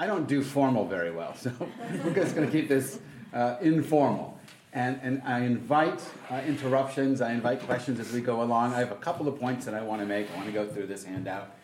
[0.00, 1.52] I don't do formal very well, so
[2.02, 2.98] we're just going to keep this
[3.34, 4.38] uh, informal.
[4.72, 8.72] And, and I invite uh, interruptions, I invite questions as we go along.
[8.72, 10.30] I have a couple of points that I want to make.
[10.32, 11.54] I want to go through this handout.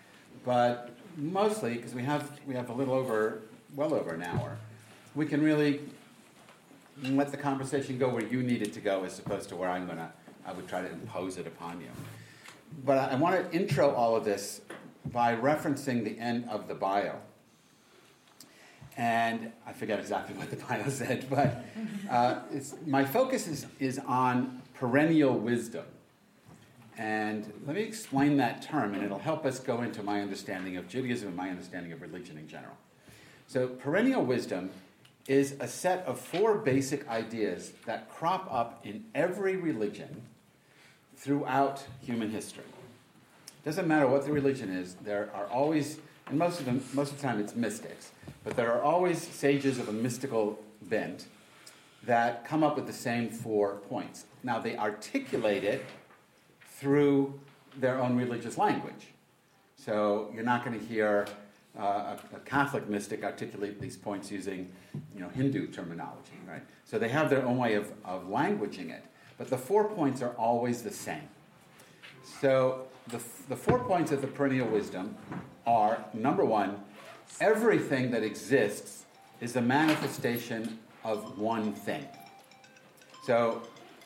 [0.45, 3.41] But mostly, because we have, we have a little over,
[3.75, 4.59] well over an hour,
[5.15, 5.81] we can really
[7.05, 9.87] let the conversation go where you need it to go as opposed to where I'm
[9.87, 10.11] going to,
[10.45, 11.89] I would try to impose it upon you.
[12.85, 14.61] But I, I want to intro all of this
[15.07, 17.19] by referencing the end of the bio.
[18.97, 21.65] And I forget exactly what the bio said, but
[22.11, 22.41] uh,
[22.87, 25.85] my focus is, is on perennial wisdom.
[26.99, 30.89] And let me explain that term, and it'll help us go into my understanding of
[30.89, 32.77] Judaism and my understanding of religion in general.
[33.49, 34.71] So, perennial wisdom
[35.29, 40.23] is a set of four basic ideas that crop up in every religion
[41.17, 42.65] throughout human history.
[43.65, 45.99] Doesn't matter what the religion is, there are always,
[46.29, 48.11] and most of them, most of the time it's mystics,
[48.45, 51.27] but there are always sages of a mystical bent
[52.05, 54.25] that come up with the same four points.
[54.43, 55.85] Now they articulate it
[56.79, 57.39] through
[57.77, 59.09] their own religious language.
[59.77, 61.27] So you're not going to hear
[61.79, 64.71] uh, a, a, Catholic mystic articulate these points using,
[65.15, 66.63] you know, Hindu terminology, right?
[66.85, 69.05] So they have their own way of, of languaging it.
[69.37, 71.29] But the four points are always the same.
[72.41, 75.17] So the, the four points of the perennial wisdom
[75.67, 76.81] are number one,
[77.41, 79.05] everything that exists
[79.41, 82.07] is a manifestation of one thing.
[83.25, 83.63] So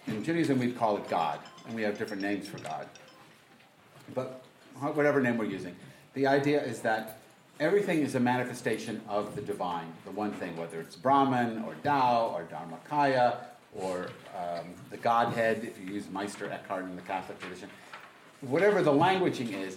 [0.06, 2.88] in Judaism, we'd call it God, and we have different names for God.
[4.14, 4.42] But
[4.80, 5.76] whatever name we're using,
[6.14, 7.18] the idea is that
[7.60, 12.34] everything is a manifestation of the divine, the one thing, whether it's Brahman or Tao
[12.34, 13.36] or Dharmakaya
[13.74, 17.68] or um, the Godhead, if you use Meister Eckhart in the Catholic tradition.
[18.40, 19.76] Whatever the languaging is,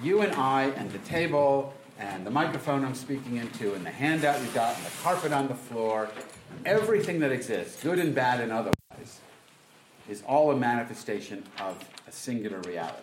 [0.00, 4.40] you and I and the table and the microphone I'm speaking into and the handout
[4.40, 6.08] you got and the carpet on the floor,
[6.64, 9.20] everything that exists, good and bad and otherwise,
[10.08, 11.78] is all a manifestation of
[12.08, 13.02] a singular reality.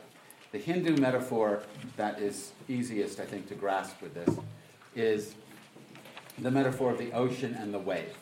[0.52, 1.62] The Hindu metaphor
[1.96, 4.36] that is easiest, I think, to grasp with this
[4.96, 5.36] is
[6.40, 8.18] the metaphor of the ocean and the wave.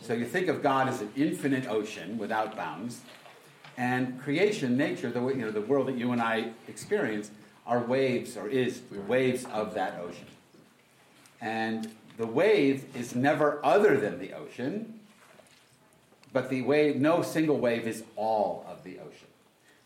[0.00, 3.00] So you think of God as an infinite ocean without bounds,
[3.76, 7.30] and creation, nature, the, you know, the world that you and I experience,
[7.70, 10.26] are waves or is waves of that ocean.
[11.40, 11.88] And
[12.18, 14.98] the wave is never other than the ocean,
[16.32, 19.28] but the wave, no single wave is all of the ocean.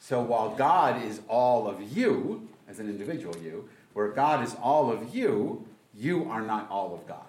[0.00, 4.90] So while God is all of you, as an individual you, where God is all
[4.90, 7.26] of you, you are not all of God.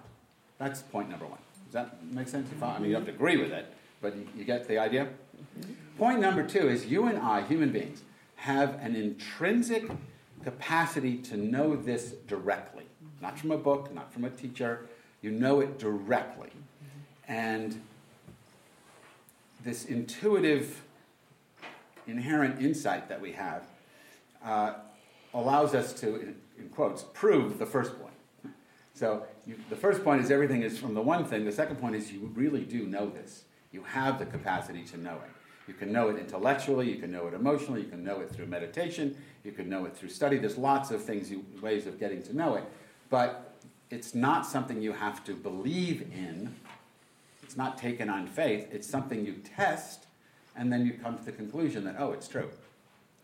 [0.58, 1.38] That's point number one.
[1.66, 2.50] Does that make sense?
[2.62, 3.66] I mean, you have to agree with it,
[4.00, 5.04] but you get the idea?
[5.60, 5.72] Mm-hmm.
[5.98, 8.00] Point number two is you and I, human beings,
[8.36, 9.84] have an intrinsic
[10.46, 12.84] capacity to know this directly,
[13.20, 14.86] not from a book, not from a teacher.
[15.20, 16.50] You know it directly.
[17.26, 17.82] And
[19.64, 20.84] this intuitive,
[22.06, 23.64] inherent insight that we have
[24.44, 24.74] uh,
[25.34, 28.54] allows us to, in, in, quotes, prove the first point.
[28.94, 31.44] So you, the first point is everything is from the one thing.
[31.44, 33.42] The second point is you really do know this.
[33.72, 35.35] You have the capacity to know it.
[35.66, 38.46] You can know it intellectually, you can know it emotionally, you can know it through
[38.46, 40.38] meditation, you can know it through study.
[40.38, 42.64] There's lots of things, you, ways of getting to know it.
[43.10, 43.54] But
[43.90, 46.54] it's not something you have to believe in.
[47.42, 48.68] It's not taken on faith.
[48.72, 50.06] It's something you test,
[50.56, 52.50] and then you come to the conclusion that, oh, it's true.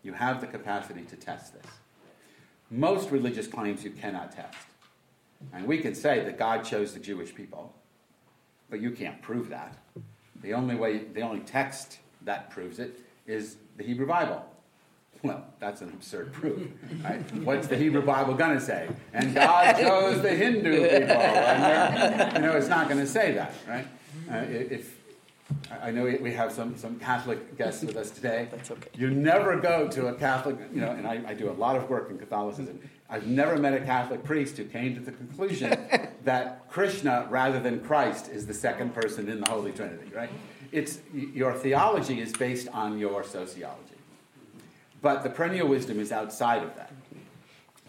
[0.03, 1.71] You have the capacity to test this.
[2.69, 4.57] Most religious claims you cannot test.
[5.53, 7.73] And we can say that God chose the Jewish people,
[8.69, 9.77] but you can't prove that.
[10.41, 14.45] The only way, the only text that proves it is the Hebrew Bible.
[15.23, 16.67] Well, that's an absurd proof.
[17.01, 17.21] Right?
[17.35, 18.89] What's the Hebrew Bible going to say?
[19.13, 21.15] And God chose the Hindu people.
[21.15, 23.87] And, you know, it's not going to say that, right?
[24.29, 24.97] Uh, if
[25.81, 28.47] I know we have some, some Catholic guests with us today.
[28.51, 28.89] That's okay.
[28.95, 31.89] You never go to a Catholic, you know, and I, I do a lot of
[31.89, 32.79] work in Catholicism.
[33.09, 35.77] I've never met a Catholic priest who came to the conclusion
[36.23, 40.29] that Krishna, rather than Christ, is the second person in the Holy Trinity, right?
[40.73, 43.79] It's, your theology is based on your sociology.
[45.01, 46.91] But the perennial wisdom is outside of that.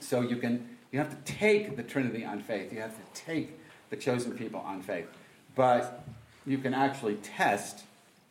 [0.01, 2.73] So you can you have to take the Trinity on faith.
[2.73, 3.59] You have to take
[3.91, 5.09] the chosen people on faith.
[5.57, 6.05] But
[6.47, 7.83] you can actually test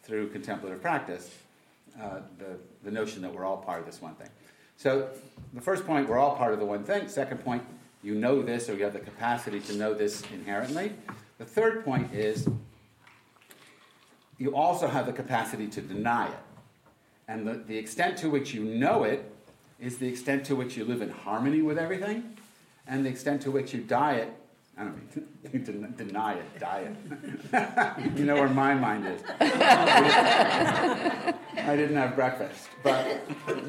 [0.04, 1.36] through contemplative practice
[2.02, 4.30] uh, the, the notion that we're all part of this one thing.
[4.78, 5.10] So
[5.54, 7.10] the first point, we're all part of the one thing.
[7.10, 7.64] Second point,
[8.02, 10.94] you know this or you have the capacity to know this inherently.
[11.40, 12.48] The third point is
[14.44, 16.38] you also have the capacity to deny it.
[17.30, 19.32] And the, the extent to which you know it
[19.80, 22.36] is the extent to which you live in harmony with everything,
[22.86, 24.34] and the extent to which you die it,
[24.78, 26.94] I don't mean deny it, diet.
[28.18, 29.22] you know where my mind is.
[29.40, 32.68] I didn't have breakfast.
[32.84, 33.22] But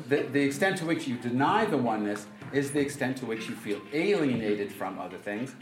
[0.08, 3.54] the, the extent to which you deny the oneness is the extent to which you
[3.54, 5.54] feel alienated from other things.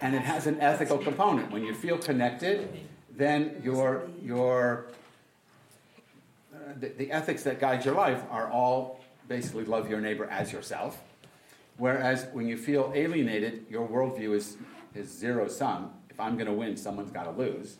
[0.00, 1.50] And it has an ethical component.
[1.50, 2.70] When you feel connected,
[3.16, 4.86] then your, your,
[6.54, 10.52] uh, the, the ethics that guide your life are all basically love your neighbor as
[10.52, 11.00] yourself.
[11.76, 14.56] Whereas when you feel alienated, your worldview is
[14.94, 15.90] is zero sum.
[16.08, 17.76] If I'm going to win, someone's got to lose.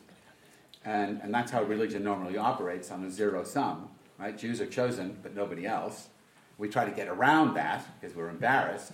[0.83, 3.89] And, and that's how religion normally operates on a zero sum.
[4.19, 4.37] Right?
[4.37, 6.09] Jews are chosen, but nobody else.
[6.57, 8.93] We try to get around that because we're embarrassed,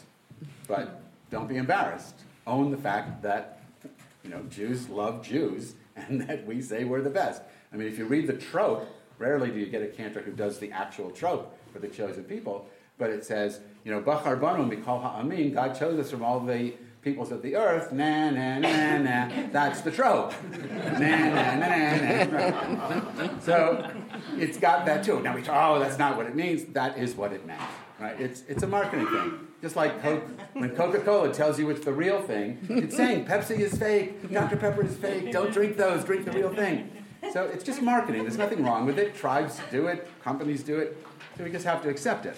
[0.67, 2.15] but don't be embarrassed.
[2.47, 3.59] Own the fact that
[4.23, 7.41] you know Jews love Jews and that we say we're the best.
[7.73, 10.59] I mean, if you read the trope, rarely do you get a cantor who does
[10.59, 12.67] the actual trope for the chosen people,
[12.97, 16.73] but it says, you know, Bachar Banu Mikol Ha'amin, God chose us from all the
[17.01, 19.29] peoples of the earth, na na na na.
[19.51, 20.33] That's the trope.
[20.51, 23.39] na na na na na.
[23.41, 23.91] So
[24.37, 25.19] it's got that too.
[25.21, 26.65] Now we talk, oh, that's not what it means.
[26.73, 27.61] That is what it meant.
[27.99, 28.19] Right?
[28.19, 29.47] It's it's a marketing thing.
[29.61, 30.23] Just like Coke,
[30.53, 34.57] when Coca-Cola tells you it's the real thing, it's saying Pepsi is fake, Dr.
[34.57, 35.31] Pepper is fake.
[35.31, 36.03] Don't drink those.
[36.03, 36.89] Drink the real thing.
[37.31, 38.23] So it's just marketing.
[38.23, 39.15] There's nothing wrong with it.
[39.15, 40.07] Tribes do it.
[40.23, 40.97] Companies do it.
[41.37, 42.37] So we just have to accept it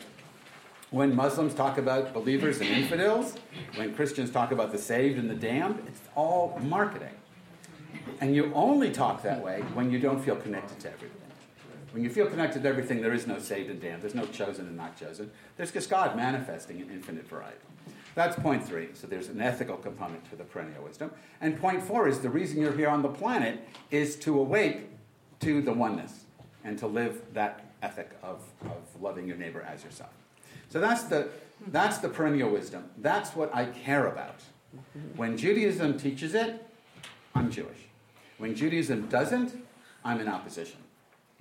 [0.93, 3.33] when Muslims talk about believers and infidels,
[3.75, 7.15] when Christians talk about the saved and the damned, it's all marketing.
[8.21, 11.22] And you only talk that way when you don't feel connected to everything.
[11.93, 14.01] When you feel connected to everything, there is no saved and damned.
[14.01, 15.29] There's no chosen and not chosen.
[15.57, 17.59] There's just God manifesting in infinite variety.
[18.15, 18.89] That's point three.
[18.93, 21.11] So there's an ethical component to the perennial wisdom.
[21.39, 23.59] And point four is the reason you're here on the planet
[23.91, 24.89] is to awake
[25.41, 26.25] to the oneness
[26.63, 30.11] and to live that ethic of, of loving your neighbor as yourself.
[30.69, 31.29] So that's the,
[31.67, 32.85] that's the perennial wisdom.
[32.97, 34.41] That's what I care about.
[35.15, 36.65] When Judaism teaches it,
[37.35, 37.77] I'm Jewish.
[38.39, 39.53] When Judaism doesn't,
[40.03, 40.77] I'm in opposition.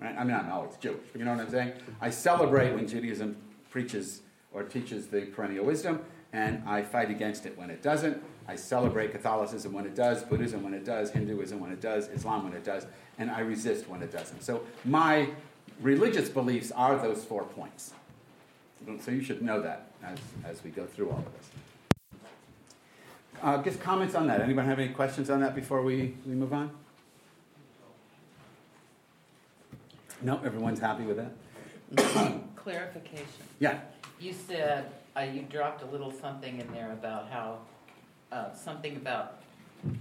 [0.02, 0.16] Right?
[0.18, 1.00] I mean, I'm always Jewish.
[1.14, 1.72] You know what I'm saying?
[2.00, 3.36] I celebrate when Judaism
[3.70, 4.22] preaches
[4.52, 6.00] or teaches the perennial wisdom,
[6.32, 8.22] and I fight against it when it doesn't.
[8.48, 12.44] I celebrate Catholicism when it does, Buddhism when it does, Hinduism when it does, Islam
[12.44, 12.86] when it does,
[13.18, 14.42] and I resist when it doesn't.
[14.42, 15.28] So my
[15.80, 17.92] religious beliefs are those four points.
[19.00, 22.20] So you should know that as, as we go through all of this.
[23.40, 24.40] Uh, just comments on that.
[24.40, 26.70] Anyone have any questions on that before we, we move on?
[30.22, 31.32] No, everyone's happy with that?
[32.56, 33.26] Clarification.
[33.58, 33.80] Yeah.
[34.20, 37.58] You said, uh, you dropped a little something in there about how,
[38.30, 39.42] uh, something about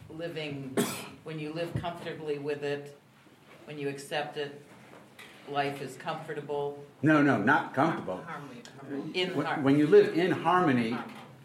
[0.09, 0.77] living,
[1.23, 2.97] when you live comfortably with it,
[3.65, 4.62] when you accept it,
[5.50, 6.83] life is comfortable.
[7.01, 8.24] No, no, not comfortable.
[9.13, 10.95] In when, when you live in harmony,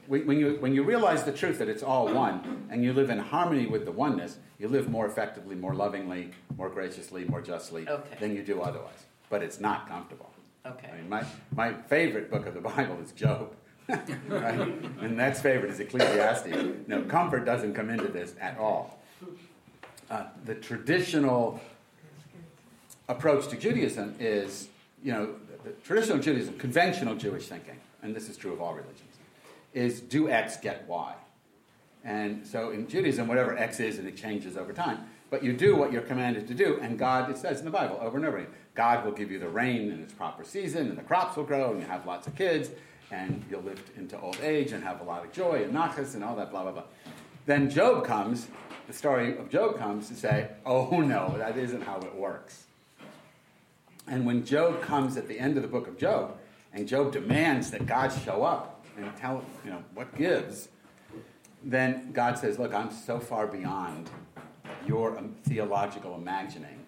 [0.08, 3.18] when you, when you realize the truth that it's all one, and you live in
[3.18, 8.16] harmony with the oneness, you live more effectively, more lovingly, more graciously, more justly okay.
[8.20, 9.04] than you do otherwise.
[9.28, 10.30] But it's not comfortable.
[10.64, 10.90] Okay.
[10.92, 11.24] I mean, my,
[11.54, 13.52] my favorite book of the Bible is Job.
[13.88, 14.58] right?
[15.00, 16.88] And that's favorite is Ecclesiastes.
[16.88, 18.98] No, comfort doesn't come into this at all.
[20.10, 21.60] Uh, the traditional
[23.08, 24.68] approach to Judaism is,
[25.02, 29.05] you know, the traditional Judaism, conventional Jewish thinking, and this is true of all religions,
[29.76, 31.14] is do X, get Y.
[32.02, 35.00] And so in Judaism, whatever X is, and it changes over time.
[35.28, 37.98] But you do what you're commanded to do, and God, it says in the Bible
[38.00, 40.96] over and over again, God will give you the rain in its proper season, and
[40.96, 42.70] the crops will grow, and you have lots of kids,
[43.10, 46.24] and you'll live into old age and have a lot of joy and nachas and
[46.24, 46.84] all that, blah, blah, blah.
[47.44, 48.46] Then Job comes,
[48.86, 52.64] the story of Job comes to say, oh no, that isn't how it works.
[54.06, 56.36] And when Job comes at the end of the book of Job,
[56.72, 60.68] and Job demands that God show up and tell, you know, what gives,
[61.62, 64.10] then God says, Look, I'm so far beyond
[64.86, 66.84] your theological imagining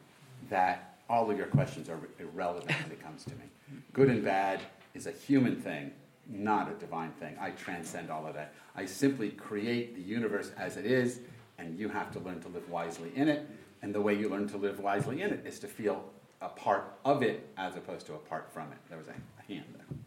[0.51, 3.45] that all of your questions are irrelevant when it comes to me.
[3.93, 4.61] Good and bad
[4.95, 5.93] is a human thing,
[6.29, 7.37] not a divine thing.
[7.41, 8.55] I transcend all of that.
[8.77, 11.21] I simply create the universe as it is,
[11.59, 13.49] and you have to learn to live wisely in it.
[13.83, 16.05] And the way you learn to live wisely in it is to feel
[16.41, 18.79] a part of it as opposed to apart from it.
[18.89, 19.99] There was a, a hand there.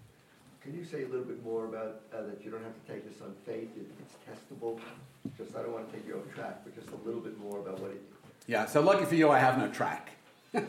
[0.64, 3.10] Can you say a little bit more about uh, that you don't have to take
[3.10, 4.80] this on faith, it, it's testable?
[5.36, 7.60] Just I don't want to take you off track, but just a little bit more
[7.60, 8.04] about what it.
[8.46, 10.12] Yeah, so lucky for you, I have no track.
[10.54, 10.62] yeah,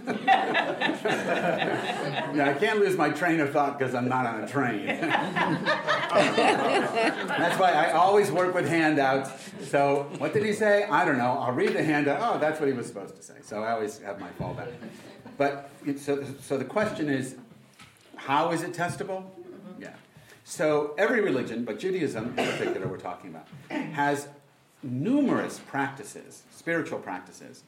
[2.38, 4.86] I can't lose my train of thought because I'm not on a train.
[4.86, 5.10] that's
[7.58, 9.30] why I always work with handouts.
[9.68, 10.84] So, what did he say?
[10.84, 11.36] I don't know.
[11.38, 12.20] I'll read the handout.
[12.22, 13.34] Oh, that's what he was supposed to say.
[13.42, 14.72] So, I always have my fallback.
[15.36, 15.68] But
[15.98, 17.34] so, so the question is,
[18.14, 19.24] how is it testable?
[19.82, 19.94] Yeah.
[20.44, 23.48] So every religion, but Judaism in particular, we're talking about,
[23.92, 24.28] has
[24.82, 27.64] numerous practices, spiritual practices,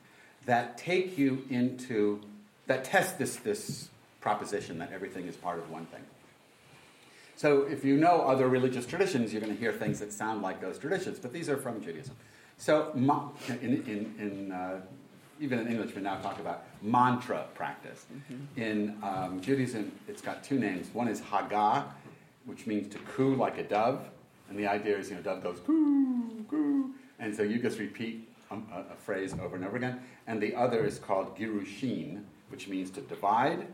[0.47, 2.21] that take you into,
[2.67, 3.89] that test this, this
[4.21, 6.03] proposition that everything is part of one thing.
[7.37, 10.61] So if you know other religious traditions, you're going to hear things that sound like
[10.61, 12.15] those traditions, but these are from Judaism.
[12.59, 14.81] So in, in, in uh,
[15.41, 18.07] even in English, we now talk about mantra practice.
[18.13, 18.61] Mm-hmm.
[18.61, 20.89] In um, Judaism, it's got two names.
[20.93, 21.85] One is Haggah,
[22.47, 24.09] which means to coo like a dove,
[24.49, 28.29] and the idea is, you know, dove goes coo, coo, and so you just repeat
[28.51, 30.01] um, a, a, phrase over and over again.
[30.27, 33.67] And the other is called Girushin, which means to divide.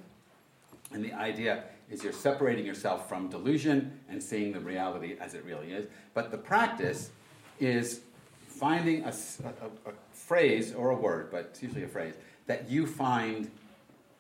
[0.93, 5.45] And the idea is you're separating yourself from delusion and seeing the reality as it
[5.45, 5.87] really is.
[6.15, 7.11] But the practice
[7.59, 8.01] is
[8.47, 12.15] finding a, a, a phrase or a word, but it's usually a phrase,
[12.47, 13.51] that you find,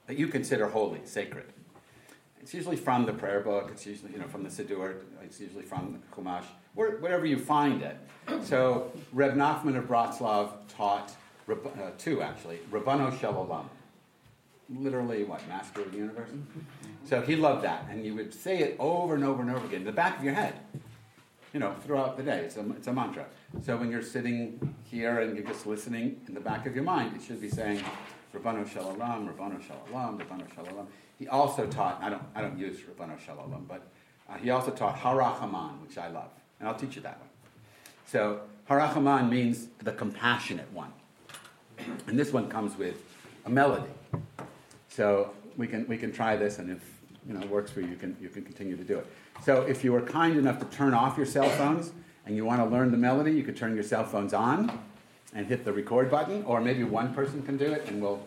[0.06, 1.46] that you consider holy, sacred.
[2.40, 5.64] It's usually from the prayer book, it's usually you know, from the Siddur, it's usually
[5.64, 6.44] from the Chumash,
[6.74, 7.98] wherever you find it.
[8.44, 11.12] So Reb Nachman of Bratslav taught
[11.50, 13.66] uh, two actually, Rabbano Shel Olam.
[14.72, 16.30] Literally, what, master of the universe?
[17.04, 19.80] So he loved that, and you would say it over and over and over again
[19.80, 20.54] in the back of your head,
[21.52, 22.38] you know, throughout the day.
[22.38, 23.26] It's a, it's a mantra.
[23.62, 27.16] So when you're sitting here and you're just listening in the back of your mind,
[27.16, 27.82] it should be saying,
[28.32, 30.86] Rabbano Shalom, Rabbano Shalom, Rabbano Shalom.
[31.20, 33.86] He also taught, I don't, I don't use Rabbano Shalom, but
[34.28, 36.30] uh, he also taught Harachaman, which I love.
[36.58, 37.28] And I'll teach you that one.
[38.06, 40.92] So Harachaman means the compassionate one.
[42.06, 43.04] And this one comes with
[43.44, 43.90] a melody.
[44.88, 47.88] So we can, we can try this, and if you know, it works for you,
[47.88, 49.06] you can, you can continue to do it.
[49.44, 51.92] So if you were kind enough to turn off your cell phones
[52.24, 54.80] and you want to learn the melody, you could turn your cell phones on
[55.34, 58.22] and hit the record button, or maybe one person can do it and we'll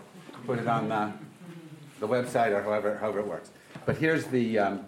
[0.45, 1.11] put it on the,
[2.03, 3.51] the website or however, however it works.
[3.85, 4.85] But here's the, um,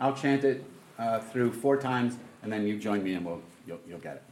[0.00, 0.64] I'll chant it
[0.98, 4.22] uh, through four times and then you join me and we'll, you'll, you'll get it.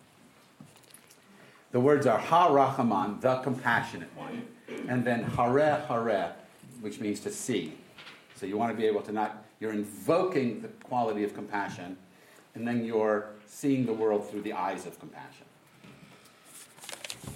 [1.73, 4.47] The words are Ha Rachaman, the compassionate one,
[4.89, 6.33] and then Hare Hare,
[6.81, 7.75] which means to see.
[8.37, 11.99] So you want to be able to not, you're invoking the quality of compassion,
[12.55, 15.45] and then you're seeing the world through the eyes of compassion.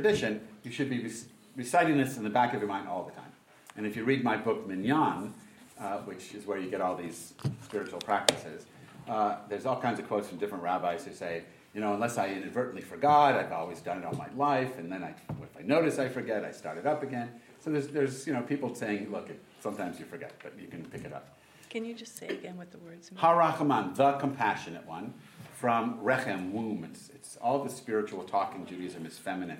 [0.00, 1.10] tradition, you should be
[1.56, 3.32] reciting this in the back of your mind all the time.
[3.76, 5.34] And if you read my book, Minyan,
[5.80, 8.66] uh, which is where you get all these spiritual practices,
[9.08, 11.42] uh, there's all kinds of quotes from different rabbis who say,
[11.74, 15.02] you know, unless I inadvertently forgot, I've always done it all my life, and then
[15.02, 15.10] I,
[15.42, 17.30] if I notice I forget, I start it up again.
[17.60, 20.84] So there's, there's you know, people saying, look, it, sometimes you forget, but you can
[20.86, 21.38] pick it up.
[21.70, 23.20] Can you just say again what the words mean?
[23.20, 25.12] Harachaman, the compassionate one,
[25.54, 26.84] from Rechem, womb.
[26.84, 29.58] It's, it's all the spiritual talk in Judaism is feminine.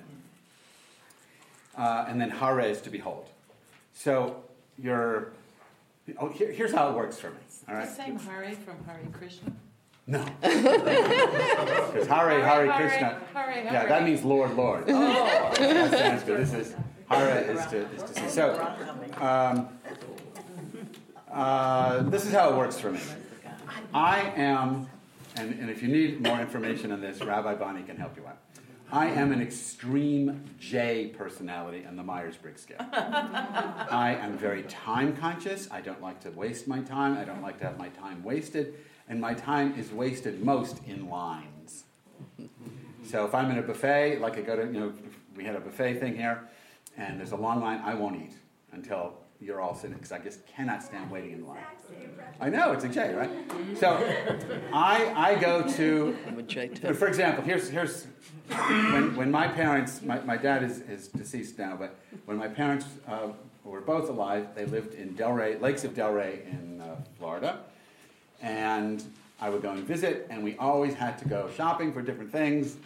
[1.77, 3.27] Uh, and then Hare is to behold.
[3.93, 4.43] So
[4.77, 5.31] you're,
[6.17, 7.37] oh, here, here's how it works for me.
[7.67, 7.87] All right?
[7.87, 9.51] The same Hare from Hare Krishna?
[10.07, 10.25] No.
[10.41, 13.21] Because Hare, Hare, Krishna.
[13.33, 13.63] Hare, Hare.
[13.65, 14.85] Yeah, that means Lord, Lord.
[14.87, 15.53] Oh.
[15.57, 16.41] That sounds good.
[16.41, 16.75] This is,
[17.09, 18.29] Hare is to, is to see.
[18.29, 18.75] So,
[19.19, 19.69] um,
[21.31, 22.99] uh, this is how it works for me.
[23.93, 24.87] I am,
[25.35, 28.37] and, and if you need more information on this, Rabbi Bonnie can help you out.
[28.91, 32.77] I am an extreme J personality on the Myers Briggs scale.
[32.91, 35.67] I am very time conscious.
[35.69, 37.15] I don't like to waste my time.
[37.15, 38.73] I don't like to have my time wasted.
[39.07, 41.83] And my time is wasted most in lines.
[43.05, 44.93] So if I'm in a buffet, like I go to, you know,
[45.35, 46.47] we had a buffet thing here,
[46.97, 48.33] and there's a long line, I won't eat
[48.71, 51.63] until you're all sitting, because I just cannot stand waiting in line.
[52.41, 53.29] I know, it's a J, right?
[53.77, 53.95] So
[54.73, 56.93] I, I go to, I'm a J too.
[56.93, 58.07] for example, here's, here's
[58.49, 62.85] when, when my parents, my, my dad is, is deceased now, but when my parents
[63.07, 63.29] uh,
[63.63, 67.59] were both alive, they lived in Delray, Lakes of Delray in uh, Florida.
[68.41, 69.03] And
[69.41, 72.77] I would go and visit, and we always had to go shopping for different things.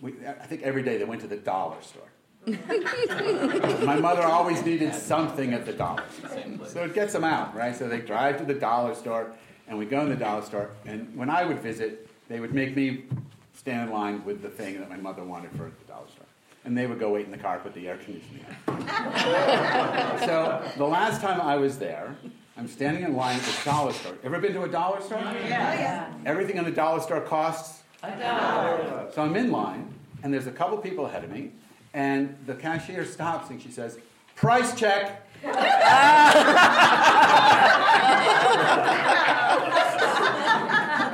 [0.00, 2.09] We, I think every day they went to the dollar store.
[2.46, 6.66] My mother always needed something at the dollar store.
[6.66, 7.76] So it gets them out, right?
[7.76, 9.32] So they drive to the dollar store,
[9.68, 10.70] and we go in the dollar store.
[10.86, 13.04] And when I would visit, they would make me
[13.52, 16.24] stand in line with the thing that my mother wanted for the dollar store.
[16.64, 18.88] And they would go wait in the car, put the air conditioning on.
[20.20, 22.16] so the last time I was there,
[22.56, 24.14] I'm standing in line at the dollar store.
[24.24, 25.20] Ever been to a dollar store?
[25.22, 26.12] Oh, oh, yeah.
[26.26, 29.10] Everything in the dollar store costs A dollar.
[29.14, 31.52] so I'm in line, and there's a couple people ahead of me,
[31.94, 33.98] and the cashier stops and she says,
[34.36, 35.56] "Price check." and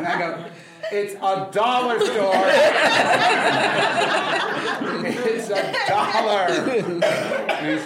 [0.06, 0.44] I go,
[0.92, 2.34] "It's a dollar store.
[5.06, 6.46] it's a dollar."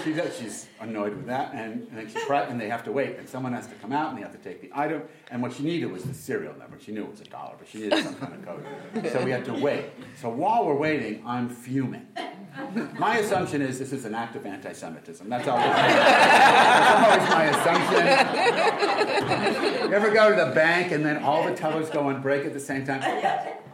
[0.04, 2.92] She does, she's annoyed with that, and, and then she pri- and they have to
[2.92, 5.02] wait, and someone has to come out, and they have to take the item.
[5.30, 6.78] And what she needed was the serial number.
[6.80, 8.64] She knew it was a dollar, but she needed some kind of code.
[9.12, 9.86] So we had to wait.
[10.20, 12.06] So while we're waiting, I'm fuming.
[12.98, 15.28] My assumption is this is an act of anti-Semitism.
[15.28, 18.04] That's always, that's always my assumption.
[19.88, 22.52] You ever go to the bank and then all the tellers go on break at
[22.52, 23.02] the same time?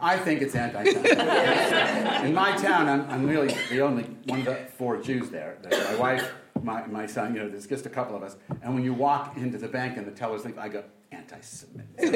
[0.01, 2.25] I think it's anti-Semitism.
[2.25, 5.57] In my town, I'm, I'm really the only one of the four Jews there.
[5.61, 8.35] There's my wife, my, my son, you know, there's just a couple of us.
[8.61, 12.13] And when you walk into the bank and the tellers leave, I go, anti-Semitism.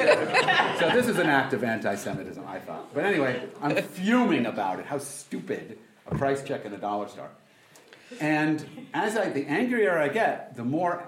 [0.80, 2.94] so this is an act of anti-Semitism, I thought.
[2.94, 4.86] But anyway, I'm fuming about it.
[4.86, 7.30] How stupid a price check in a dollar store.
[8.20, 11.04] And as I, the angrier I get, the more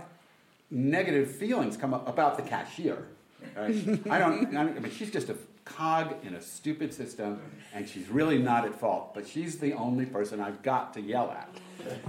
[0.72, 3.08] negative feelings come up about the cashier.
[3.56, 4.00] Right?
[4.10, 4.56] I don't.
[4.56, 7.42] I mean, she's just a cog in a stupid system,
[7.74, 9.14] and she's really not at fault.
[9.14, 11.50] But she's the only person I've got to yell at.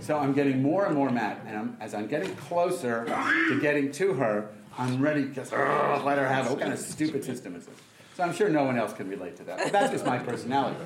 [0.00, 3.90] So I'm getting more and more mad, and I'm, as I'm getting closer to getting
[3.92, 5.40] to her, I'm ready to
[6.04, 6.50] let her have it.
[6.50, 7.78] What kind of stupid system is this?
[8.16, 9.58] So I'm sure no one else can relate to that.
[9.58, 10.76] But that's just my personality.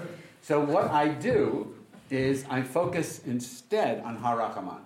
[0.43, 1.75] So what I do
[2.11, 4.81] is I focus instead on Harachaman.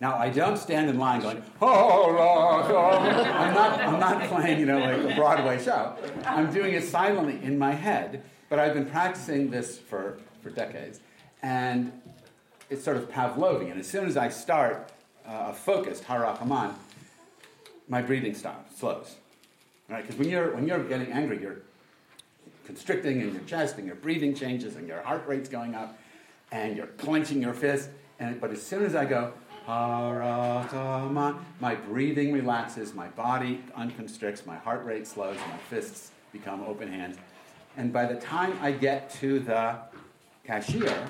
[0.00, 2.98] Now I don't stand in line going, oh, oh, oh.
[2.98, 5.94] I'm not, I'm not playing, you know, like a Broadway show.
[6.24, 11.00] I'm doing it silently in my head, but I've been practicing this for, for decades.
[11.42, 11.92] And
[12.70, 13.78] it's sort of Pavlovian.
[13.78, 14.90] As soon as I start
[15.26, 16.72] uh, a focused Harachaman,
[17.88, 19.16] my breathing stops, slows.
[19.88, 20.02] Right?
[20.02, 21.62] Because when you're, when you're getting angry, you're
[22.64, 25.98] constricting in your chest, and your breathing changes, and your heart rate's going up,
[26.52, 27.90] and you're clenching your fist.
[28.20, 29.39] And, but as soon as I go, Harachaman,
[31.60, 37.16] my breathing relaxes, my body unconstricts, my heart rate slows, my fists become open hands.
[37.76, 39.78] And by the time I get to the
[40.44, 41.08] cashier,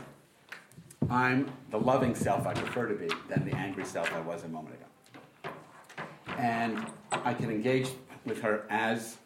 [1.08, 4.48] I'm the loving self I prefer to be than the angry self I was a
[4.48, 5.52] moment ago.
[6.38, 7.88] And I can engage
[8.24, 9.16] with her as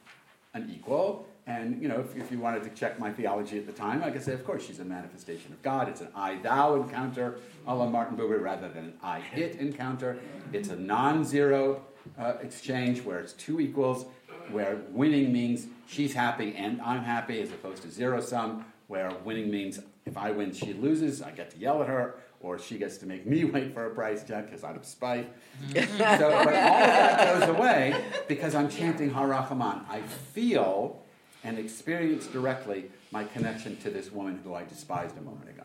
[0.54, 1.26] an equal.
[1.46, 4.10] And, you know, if, if you wanted to check my theology at the time, I
[4.10, 5.88] could say, of course, she's a manifestation of God.
[5.88, 10.18] It's an I thou encounter a la Martin Buber rather than an I it encounter.
[10.54, 11.82] It's a non zero
[12.18, 14.06] uh, exchange where it's two equals,
[14.50, 19.50] where winning means she's happy and I'm happy, as opposed to zero sum, where winning
[19.50, 22.98] means if I win, she loses, I get to yell at her, or she gets
[22.98, 25.30] to make me wait for a price check because out of spite.
[25.74, 29.84] so, but all of that goes away because I'm chanting Harachaman.
[29.88, 31.03] I feel
[31.44, 35.62] and experience directly my connection to this woman who I despised a moment ago.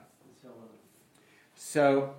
[1.55, 2.13] So,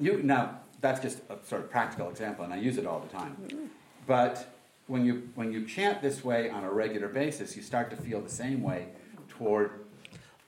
[0.00, 3.08] you now that's just a sort of practical example, and I use it all the
[3.08, 3.70] time.
[4.06, 4.52] But
[4.86, 8.20] when you when you chant this way on a regular basis, you start to feel
[8.20, 8.88] the same way
[9.28, 9.84] toward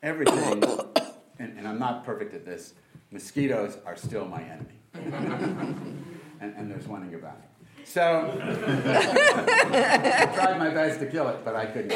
[0.03, 0.63] everything.
[1.39, 2.75] and, and I'm not perfect at this.
[3.11, 4.79] Mosquitoes are still my enemy,
[6.41, 7.58] and, and there's one in your bathroom.
[7.89, 11.95] So I tried my best to kill it, but I couldn't.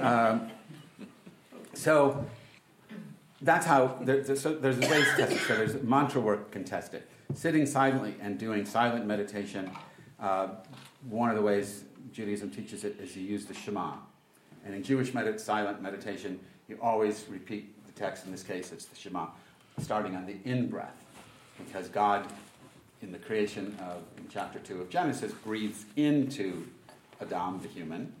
[0.00, 0.50] Um,
[1.72, 2.26] so
[3.40, 5.38] that's how there, there's, so there's ways to test it.
[5.38, 7.08] So there's mantra work can test it.
[7.34, 9.70] Sitting silently and doing silent meditation.
[10.18, 10.48] Uh,
[11.08, 13.94] one of the ways Judaism teaches it is you use the Shema.
[14.64, 18.26] And in Jewish med- silent meditation, you always repeat the text.
[18.26, 19.28] In this case, it's the Shema,
[19.78, 21.04] starting on the in breath,
[21.58, 22.26] because God
[23.02, 26.66] in the creation of in chapter 2 of Genesis breathes into
[27.20, 28.12] Adam, the human.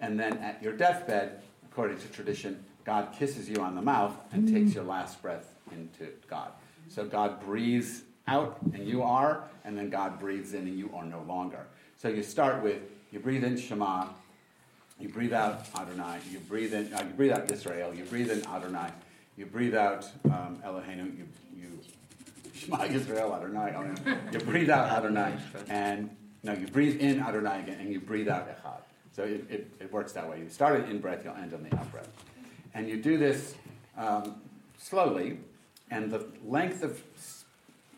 [0.00, 4.52] And then at your deathbed, according to tradition, God kisses you on the mouth and
[4.52, 6.50] takes your last breath into God.
[6.88, 11.04] So God breathes out and you are, and then God breathes in and you are
[11.04, 11.66] no longer.
[11.96, 14.08] So you start with you breathe in Shema,
[14.98, 18.44] you breathe out Adonai, you breathe in, uh, you breathe out Israel, you breathe in
[18.46, 18.90] Adonai,
[19.36, 21.45] you breathe out um, Eloheinu, you, you
[22.56, 24.18] Shema Yisrael Adonai.
[24.32, 25.36] You breathe out Adonai,
[25.68, 26.10] and
[26.42, 28.80] no, you breathe in Adonai again, and you breathe out Echad.
[29.12, 30.40] So it, it, it works that way.
[30.40, 32.08] You start it in breath, you'll end on the out breath.
[32.74, 33.54] And you do this
[33.96, 34.36] um,
[34.78, 35.38] slowly,
[35.90, 37.02] and the length of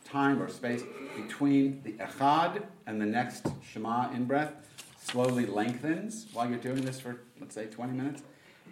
[0.05, 0.83] time or space
[1.17, 4.53] between the echad and the next Shema in breath
[4.99, 8.23] slowly lengthens while you're doing this for, let's say, 20 minutes.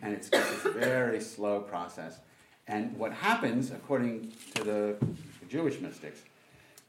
[0.03, 2.19] And it's just this very slow process.
[2.69, 4.97] And what happens, according to the
[5.57, 6.21] Jewish mystics,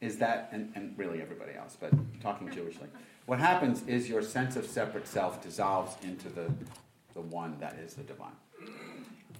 [0.01, 2.88] is that, and, and really everybody else, but talking Jewishly,
[3.25, 6.51] what happens is your sense of separate self dissolves into the,
[7.13, 8.32] the one that is the divine.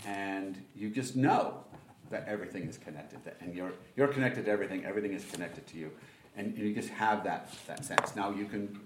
[0.06, 1.64] And you just know
[2.10, 5.78] that everything is connected, that, and you're, you're connected to everything, everything is connected to
[5.78, 5.92] you.
[6.38, 8.16] And you just have that, that sense.
[8.16, 8.80] Now you can,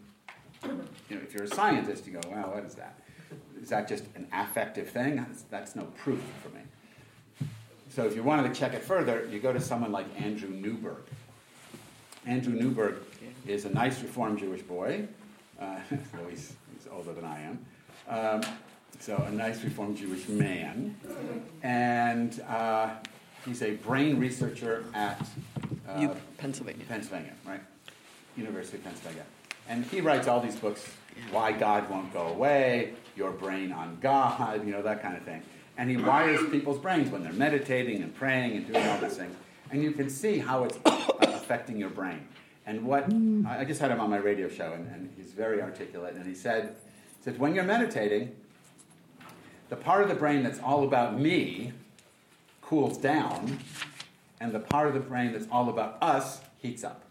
[0.63, 2.95] you know, if you're a scientist, you go, well, what is that?
[3.61, 5.17] Is that just an affective thing?
[5.17, 6.61] That's, that's no proof for me.
[7.93, 11.03] So if you wanted to check it further, you go to someone like Andrew Newberg.
[12.25, 12.95] Andrew Newberg
[13.45, 15.07] is a nice Reformed Jewish boy,
[15.59, 17.65] uh, though he's, he's, older than I am.
[18.07, 18.41] Um,
[18.99, 20.95] so a nice Reformed Jewish man,
[21.63, 22.91] and uh,
[23.43, 25.27] he's a brain researcher at
[25.89, 26.85] uh, Pennsylvania.
[26.87, 27.61] Pennsylvania, right?
[28.37, 29.25] University of Pennsylvania,
[29.67, 30.87] and he writes all these books:
[31.31, 35.41] Why God Won't Go Away, Your Brain on God, you know that kind of thing
[35.77, 39.35] and he wires people's brains when they're meditating and praying and doing all these things.
[39.71, 40.77] And you can see how it's
[41.21, 42.27] affecting your brain.
[42.65, 43.05] And what
[43.47, 46.15] I just had him on my radio show, and, and he's very articulate.
[46.15, 46.75] And he said,
[47.17, 48.35] he said, when you're meditating,
[49.69, 51.73] the part of the brain that's all about me
[52.61, 53.59] cools down,
[54.39, 57.03] and the part of the brain that's all about us heats up.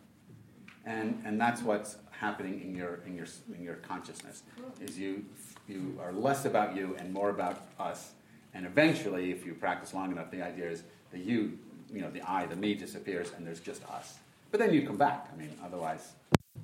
[0.85, 4.43] And, and that's what's happening in your, in, your, in your consciousness,
[4.81, 5.25] is you,
[5.69, 8.13] you are less about you and more about us
[8.55, 10.83] and eventually, if you practice long enough, the idea is
[11.13, 11.59] the you,
[11.93, 14.19] you know, the I, the me disappears, and there's just us.
[14.51, 15.29] But then you come back.
[15.33, 16.13] I mean, otherwise,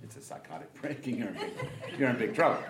[0.03, 1.18] it's a psychotic breaking.
[1.18, 1.53] You're in big,
[1.99, 2.62] you're in big trouble.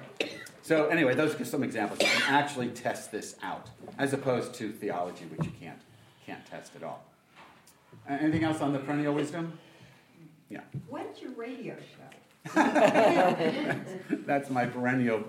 [0.62, 2.00] So anyway, those are just some examples.
[2.00, 5.78] You can actually test this out, as opposed to theology, which you can't
[6.26, 7.04] can't test at all.
[8.08, 9.58] Anything else on the perennial wisdom?
[10.48, 10.60] Yeah.
[10.88, 12.16] When's your radio show?
[14.10, 15.24] That's my perennial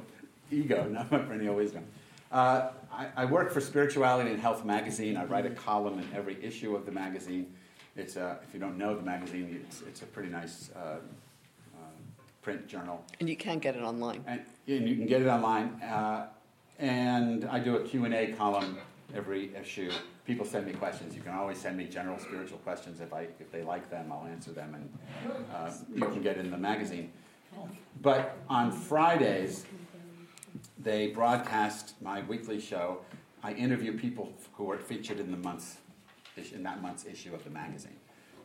[0.52, 1.86] ego, not my perennial wisdom.
[2.32, 5.16] Uh, I, I, work for Spirituality and Health magazine.
[5.16, 7.54] I write a column in every issue of the magazine.
[7.96, 11.80] It's a, if you don't know the magazine, it's, it's a pretty nice uh, uh,
[12.42, 13.02] print journal.
[13.22, 14.26] And you can get it online.
[14.28, 15.82] And, and you can get it online.
[15.82, 16.28] Uh,
[16.80, 18.78] and I do a Q&A column
[19.16, 19.90] every issue.
[20.26, 21.16] People send me questions.
[21.16, 23.00] You can always send me general spiritual questions.
[23.00, 24.76] If, I, if they like them, I'll answer them.
[24.76, 27.12] And uh, you can get in the magazine.
[28.02, 29.66] But on Fridays,
[30.80, 33.00] they broadcast my weekly show.
[33.44, 35.78] I interview people who are featured in the month's
[36.54, 37.98] in that month's issue of the magazine.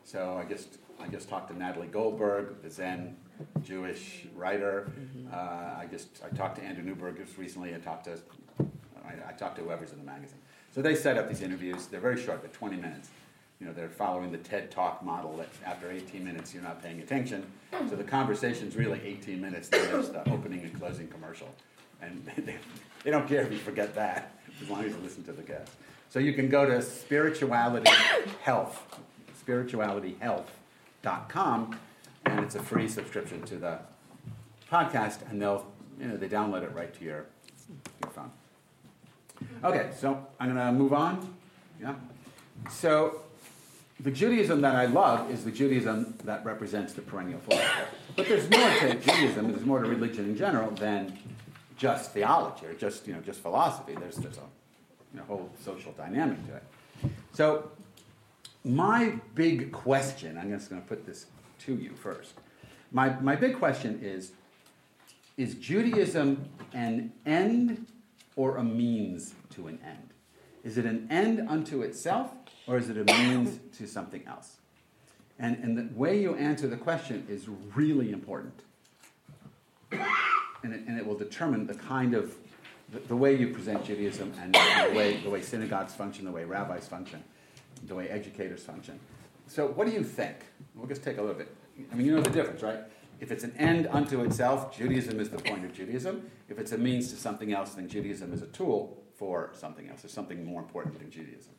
[0.04, 3.16] So I just I just talked to Natalie Goldberg, the Zen
[3.62, 4.90] Jewish writer.
[4.98, 5.28] Mm-hmm.
[5.32, 7.74] Uh, I just I talked to Andrew Newberg just recently.
[7.74, 8.18] I talked to
[9.04, 10.38] I, I talked to whoever's in the magazine.
[10.74, 11.86] So they set up these interviews.
[11.86, 12.40] They're very short.
[12.40, 13.10] They're 20 minutes.
[13.60, 17.00] You know, they're following the TED Talk model that after 18 minutes you're not paying
[17.00, 17.46] attention.
[17.88, 19.68] So the conversation's really 18 minutes.
[19.68, 21.48] Then there's the opening and closing commercial
[22.02, 22.56] and they,
[23.04, 25.72] they don't care if you forget that as long as you listen to the guest.
[26.10, 27.90] So you can go to spirituality
[28.42, 29.00] health,
[29.46, 31.78] spiritualityhealth.com,
[32.26, 33.78] and it's a free subscription to the
[34.70, 35.66] podcast, and they'll
[35.98, 37.24] you know they download it right to your
[38.02, 38.30] your phone.
[39.64, 41.34] Okay, so I'm going to move on.
[41.80, 41.94] Yeah.
[42.70, 43.22] So
[44.00, 47.96] the Judaism that I love is the Judaism that represents the perennial philosophy.
[48.16, 51.18] But there's more to Judaism, there's more to religion in general than
[51.76, 53.94] just theology or just you know just philosophy.
[53.98, 54.48] There's there's a
[55.12, 56.64] you know, whole social dynamic to it.
[57.32, 57.70] So
[58.64, 61.26] my big question, I'm just going to put this
[61.61, 62.35] to you first.
[62.90, 64.32] My my big question is:
[65.37, 67.87] Is Judaism an end
[68.37, 70.08] or a means to an end?
[70.64, 72.30] Is it an end unto itself,
[72.66, 74.56] or is it a means to something else?
[75.38, 78.62] And, and the way you answer the question is really important
[80.62, 82.35] and it, and it will determine the kind of
[82.92, 86.31] the, the way you present Judaism and, and, the way the way synagogues function, the
[86.31, 87.22] way rabbis function,
[87.87, 88.98] the way educators function.
[89.46, 90.37] So, what do you think?
[90.75, 91.55] We'll just take a little bit.
[91.90, 92.81] I mean, you know the difference, right?
[93.20, 96.29] If it's an end unto itself, Judaism is the point of Judaism.
[96.48, 100.03] If it's a means to something else, then Judaism is a tool for something else.
[100.03, 101.53] There's something more important than Judaism.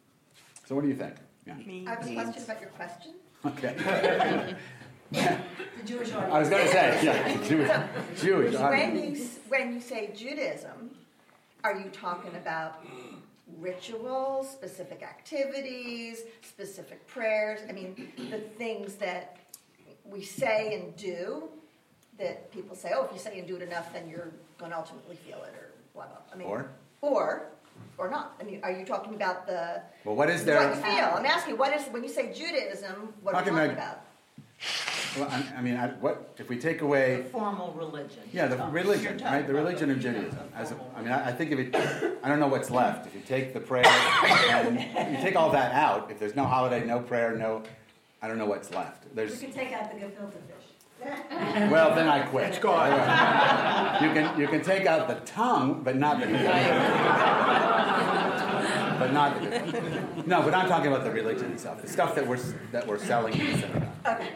[0.66, 1.16] So, what do you think?
[1.46, 1.56] Yeah.
[1.88, 3.14] I have a question about your question.
[3.46, 4.56] Okay.
[5.14, 6.34] the Jewish audience.
[6.34, 10.92] I was going to say, yeah, Jewish, Jewish When you, when you say Judaism,
[11.64, 12.84] are you talking about
[13.60, 17.60] rituals, specific activities, specific prayers?
[17.70, 19.38] I mean, the things that
[20.06, 21.50] we say and do
[22.18, 24.78] that people say, oh, if you say and do it enough, then you're going to
[24.78, 26.18] ultimately feel it, or blah, blah.
[26.32, 26.70] I mean, or?
[27.02, 27.48] Or
[27.98, 28.36] or not?
[28.40, 30.58] I mean, are you talking about the, Well, what is there?
[30.58, 30.92] what there?
[30.92, 31.06] you feel?
[31.16, 34.06] I'm asking, what is, when you say Judaism, what are you Talking talking about- about?
[35.18, 37.24] Well, I, I mean, I, what if we take The away?
[37.32, 38.24] formal religion.
[38.32, 39.46] Yeah, the You're religion, right?
[39.46, 40.40] The religion of Judaism.
[40.56, 41.76] As a, formal I mean, I, I think if it,
[42.24, 43.06] I don't know what's left.
[43.06, 44.80] If you take the prayer and
[45.16, 47.62] you take all that out, if there's no holiday, no prayer, no,
[48.24, 49.04] I don't know what's left.
[49.06, 50.66] We There's, can take out the gefilte fish.
[51.70, 52.48] well, then I quit.
[52.48, 52.90] It's gone.
[54.04, 56.28] You can, you can take out the tongue, but not the,
[59.00, 62.40] but not the, no, but I'm talking about the religion itself, the stuff that we're,
[62.72, 63.90] that we're selling in the synagogue.
[64.06, 64.30] Okay.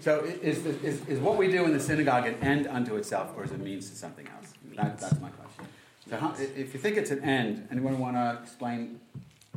[0.00, 3.44] So is, is, is what we do in the synagogue an end unto itself, or
[3.44, 4.54] is it means to something else?
[4.74, 5.66] That, that's my question.
[6.08, 8.98] So how, if you think it's an end, anyone want to explain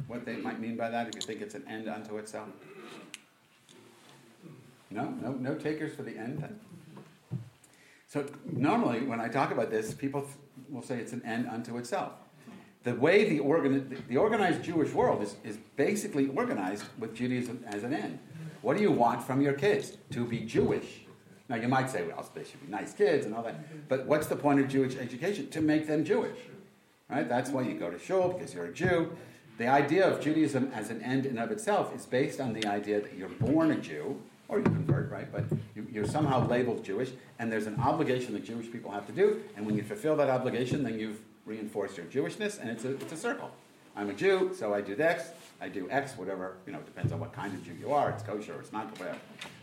[0.08, 2.50] what they might mean by that, if you think it's an end unto itself?
[4.92, 6.44] No, no, no takers for the end?
[8.08, 10.28] So normally, when I talk about this, people
[10.70, 12.12] will say it's an end unto itself.
[12.84, 13.38] The way the,
[14.10, 18.20] the- organized Jewish world is, is basically organized with Judaism as an end.
[18.62, 19.98] What do you want from your kids?
[20.12, 21.02] To be Jewish.
[21.50, 23.88] Now you might say, well, they should be nice kids and all that.
[23.90, 25.50] But what's the point of Jewish education?
[25.52, 26.38] To make them Jewish.
[27.10, 27.28] Right?
[27.28, 29.16] That's why you go to shul, because you're a Jew.
[29.58, 33.02] The idea of Judaism as an end in of itself is based on the idea
[33.02, 35.32] that you're born a Jew, or you convert, right?
[35.32, 35.44] But
[35.76, 39.44] you, you're somehow labeled Jewish, and there's an obligation that Jewish people have to do,
[39.56, 43.12] and when you fulfill that obligation, then you've reinforced your Jewishness, and it's a, it's
[43.12, 43.52] a circle.
[43.96, 45.30] I'm a Jew, so I do X,
[45.62, 48.10] I do X, whatever, you know, it depends on what kind of Jew you are,
[48.10, 49.16] it's kosher it's not, kosher.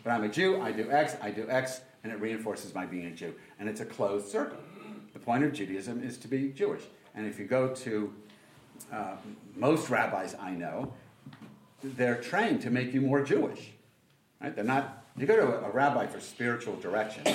[0.04, 3.06] But I'm a Jew, I do X, I do X, and it reinforces my being
[3.06, 3.34] a Jew.
[3.58, 4.58] And it's a closed circle.
[5.12, 6.82] The point of Judaism is to be Jewish.
[7.14, 8.12] And if you go to
[8.92, 9.16] uh,
[9.56, 10.92] most rabbis I know,
[11.82, 13.72] they're trained to make you more Jewish.
[14.40, 14.54] Right?
[14.54, 15.04] They're not.
[15.16, 17.24] You go to a, a rabbi for spiritual direction.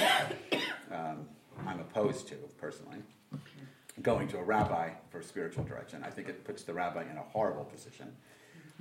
[0.91, 1.25] Um,
[1.65, 2.99] I'm opposed to personally
[4.05, 6.03] going to a rabbi for spiritual direction.
[6.05, 8.15] I think it puts the rabbi in a horrible position.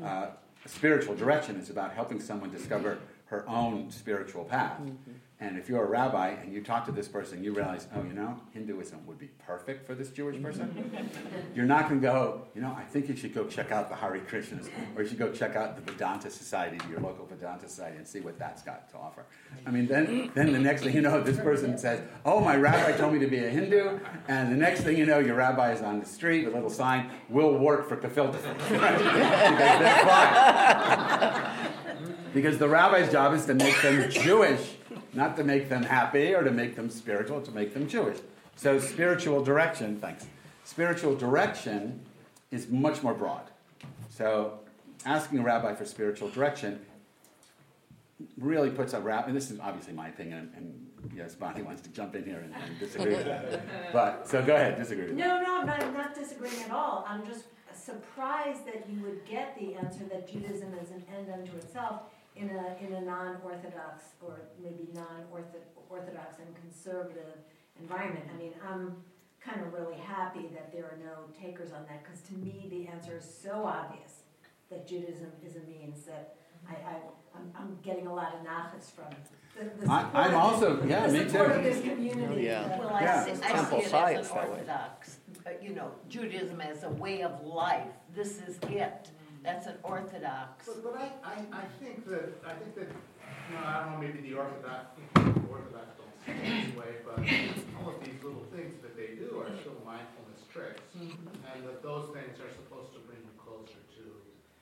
[0.05, 0.27] Uh,
[0.67, 2.99] spiritual direction is about helping someone discover
[3.35, 4.81] her own spiritual path.
[4.81, 5.13] Mm-hmm.
[5.41, 8.13] And if you're a rabbi and you talk to this person, you realize, oh, you
[8.13, 10.69] know, Hinduism would be perfect for this Jewish person.
[10.69, 11.57] Mm-hmm.
[11.57, 13.97] You're not going to go, you know, I think you should go check out the
[13.97, 17.97] Hare Krishnas, or you should go check out the Vedanta Society, your local Vedanta Society,
[17.97, 19.27] and see what that's got to offer.
[19.67, 22.97] I mean, then, then the next thing you know, this person says, oh, my rabbi
[22.97, 25.83] told me to be a Hindu, and the next thing you know, your rabbi is
[25.83, 27.95] on the street with a little sign, will work for.
[28.05, 28.99] Right?
[28.99, 31.71] because they're fine.
[32.35, 34.75] Because the rabbi's job is to make them Jewish,
[35.13, 38.19] not to make them happy or to make them spiritual, to make them Jewish.
[38.57, 40.27] So spiritual direction, thanks.
[40.65, 42.01] Spiritual direction
[42.51, 43.45] is much more broad.
[44.11, 44.59] So
[45.07, 46.81] asking a rabbi for spiritual direction
[48.37, 51.83] really puts a rabbi, and this is obviously my opinion, and, and yes, Bonnie wants
[51.83, 53.93] to jump in here and, and disagree with that.
[53.93, 55.13] But, so go ahead, disagree.
[55.13, 57.05] No, no, I'm not, I'm not disagreeing at all.
[57.09, 57.45] I'm just
[57.75, 62.03] surprised that you would get the answer that Judaism is an end unto itself
[62.37, 67.39] in a, in a non-orthodox or maybe non-orthodox and conservative
[67.81, 68.25] environment.
[68.33, 68.97] I mean, I'm
[69.41, 72.89] kind of really happy that there are no takers on that, because to me, the
[72.89, 74.23] answer is so obvious
[74.71, 76.37] that Judaism is a means that
[76.69, 76.97] I, I,
[77.37, 79.15] I'm, I'm getting a lot of nachas from
[79.57, 81.59] the, the I, I'm of also- this- yeah, the me support too.
[81.59, 82.43] of this community.
[82.43, 82.79] Yeah.
[82.79, 83.25] Well, I Yeah.
[83.25, 85.17] see, I temple see it as an orthodox,
[85.47, 87.87] uh, you know, Judaism as a way of life.
[88.15, 89.11] This is it.
[89.45, 90.65] That's an orthodox.
[90.65, 93.99] But, but I, I, I think that, I think that, you know, I don't know,
[94.01, 97.21] maybe the Orthodox, Orthodox don't see it this way, but
[97.77, 100.81] all of these little things that they do are still mindfulness tricks.
[100.97, 101.29] Mm-hmm.
[101.53, 104.05] And that those things are supposed to bring you closer to,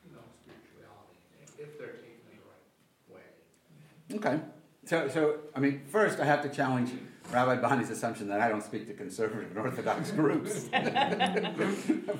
[0.03, 1.23] you know, spirituality,
[1.63, 2.67] if they're taken in the right
[3.15, 4.19] way.
[4.19, 4.43] Okay.
[4.85, 6.91] So, so I mean, first I have to challenge
[7.31, 10.65] Rabbi Bonnie's assumption that I don't speak to conservative and Orthodox groups.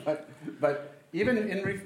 [0.05, 1.81] but, but even in re-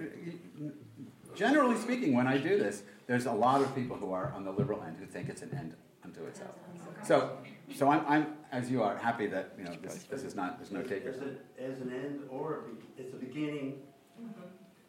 [1.35, 4.51] generally speaking, when I do this, there's a lot of people who are on the
[4.51, 6.55] liberal end who think it's an end unto itself.
[7.05, 7.39] So,
[7.75, 10.71] so I'm, I'm as you are happy that you know this, this is not there's
[10.71, 11.17] no takers.
[11.17, 13.83] As, a, as an end or a be- it's a beginning.
[14.21, 14.41] Mm-hmm.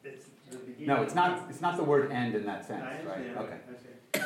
[0.03, 0.87] It's the beginning.
[0.87, 1.47] No, it's not.
[1.49, 3.17] It's not the word end in that I sense, right?
[3.17, 3.57] understand, Okay.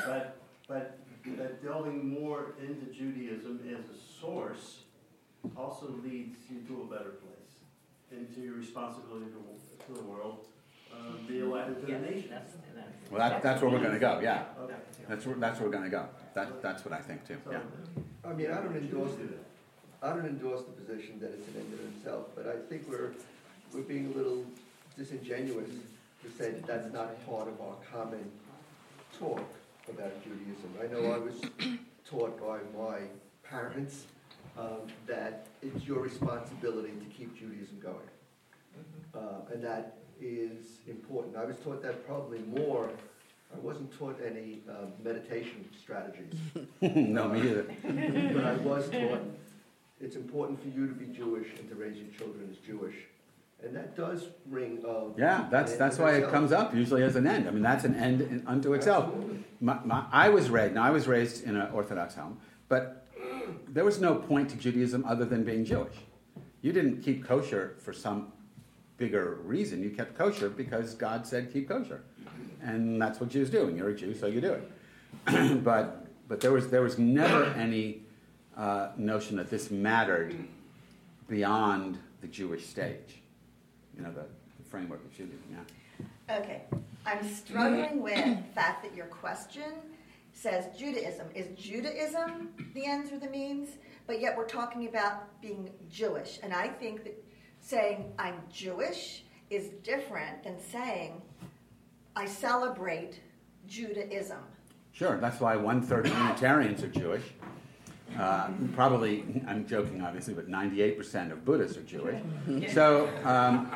[0.06, 1.00] But, but,
[1.38, 4.82] but delving more into Judaism as a source
[5.58, 7.66] also leads you to a better place,
[8.12, 9.38] into your responsibility to,
[9.88, 10.46] to the world,
[10.94, 12.30] um, be a light to the nation.
[12.30, 14.20] that's- that's- Well, that, that's where we're going to go.
[14.22, 14.76] Yeah, Okay.
[15.08, 16.08] that's where that's where we're going to go.
[16.34, 17.38] That that's what I think too.
[17.50, 17.60] Yeah.
[18.24, 19.44] I mean, I don't endorse do it.
[20.02, 23.12] I don't endorse the position that it's an end in itself, but I think we're,
[23.74, 24.46] we're being a little
[24.98, 25.70] disingenuous
[26.24, 28.32] to say that that's not part of our common
[29.20, 29.44] talk
[29.90, 30.74] about Judaism.
[30.82, 31.40] I know I was
[32.10, 33.00] taught by my
[33.44, 34.06] parents
[34.58, 38.10] um, that it's your responsibility to keep Judaism going.
[39.14, 41.36] Uh, and that is important.
[41.36, 42.90] I was taught that probably more.
[43.54, 46.34] I wasn't taught any uh, meditation strategies.
[46.82, 47.66] no, me either.
[48.34, 49.22] but I was taught
[50.04, 52.96] it's important for you to be Jewish and to raise your children as Jewish.
[53.64, 55.20] And that does ring of.
[55.20, 57.48] Yeah, that's, that's why it comes up usually as an end.
[57.48, 59.14] I mean, that's an end in, unto itself.
[59.60, 63.08] My, my, I was raised, now I was raised in an Orthodox home, but
[63.68, 65.96] there was no point to Judaism other than being Jewish.
[66.64, 68.34] You didn't keep kosher for some
[69.02, 69.82] bigger reason.
[69.84, 72.02] You kept kosher because God said keep kosher.
[72.62, 73.68] And that's what Jews do.
[73.68, 75.64] And you're a Jew, so you do it.
[75.64, 78.04] but, but there, was, there was never any
[78.56, 80.36] uh, notion that this mattered
[81.28, 83.22] beyond the Jewish stage
[83.96, 86.38] you know, the, the framework of Judaism, yeah.
[86.38, 86.62] Okay,
[87.06, 89.74] I'm struggling with the fact that your question
[90.34, 91.28] says Judaism.
[91.36, 93.70] Is Judaism the ends or the means?
[94.08, 96.40] But yet we're talking about being Jewish.
[96.42, 97.24] And I think that
[97.62, 101.22] saying I'm Jewish is different than saying
[102.16, 103.20] I celebrate
[103.68, 104.40] Judaism.
[104.92, 107.24] Sure, that's why one third of Unitarians are Jewish.
[108.20, 112.20] Uh, probably, I'm joking obviously, but 98% of Buddhists are Jewish.
[112.74, 113.72] So, um,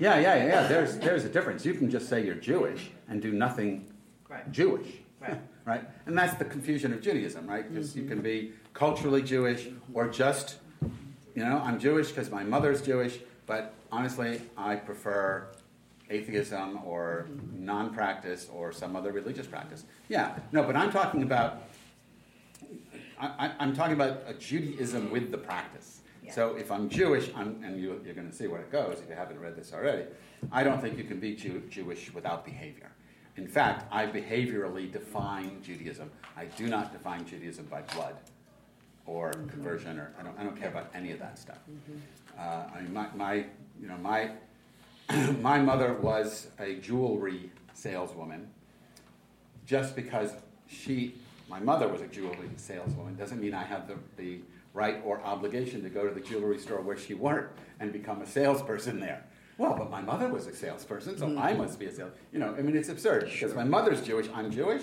[0.00, 1.64] yeah, yeah, yeah, there's, there's a difference.
[1.66, 3.92] You can just say you're Jewish and do nothing
[4.28, 4.50] right.
[4.50, 4.88] Jewish.
[5.20, 5.38] Right.
[5.66, 5.84] right?
[6.06, 7.70] And that's the confusion of Judaism, right?
[7.70, 8.00] Because mm-hmm.
[8.00, 10.56] you can be culturally Jewish or just,
[11.36, 15.48] you know, I'm Jewish because my mother's Jewish, but honestly, I prefer
[16.08, 19.84] atheism or non practice or some other religious practice.
[20.08, 21.62] Yeah, no, but I'm talking about
[23.18, 26.00] I, am talking about a Judaism with the practice.
[26.24, 26.32] Yeah.
[26.32, 29.08] So if I'm Jewish, I'm, and you, are going to see where it goes if
[29.08, 30.04] you haven't read this already,
[30.50, 32.90] I don't think you can be Jew, Jewish without behavior.
[33.36, 36.10] In fact, I behaviorally define Judaism.
[36.36, 38.16] I do not define Judaism by blood
[39.06, 39.48] or mm-hmm.
[39.48, 41.58] conversion, or I don't, I don't care about any of that stuff.
[41.70, 41.98] Mm-hmm.
[42.38, 43.34] Uh, I mean, my, my,
[43.80, 44.30] you know, my,
[45.40, 48.48] my mother was a jewelry saleswoman
[49.66, 50.32] just because
[50.68, 51.14] she
[51.48, 54.40] my mother was a jewelry saleswoman doesn't mean I have the, the
[54.74, 58.26] right or obligation to go to the jewelry store where she worked and become a
[58.26, 59.24] salesperson there.
[59.58, 62.12] Well, but my mother was a salesperson, so I must be a sales.
[62.30, 64.82] You know, I mean, it's absurd because my mother's Jewish, I'm Jewish.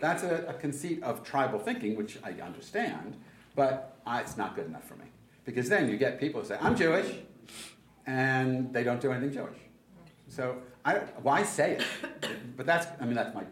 [0.00, 3.16] That's a, a conceit of tribal thinking, which I understand,
[3.54, 5.06] but uh, it's not good enough for me
[5.44, 7.06] because then you get people who say, "I'm Jewish,"
[8.06, 9.58] and they don't do anything Jewish.
[10.28, 11.84] So I, why say it?
[12.56, 13.44] But that's, I mean, that's my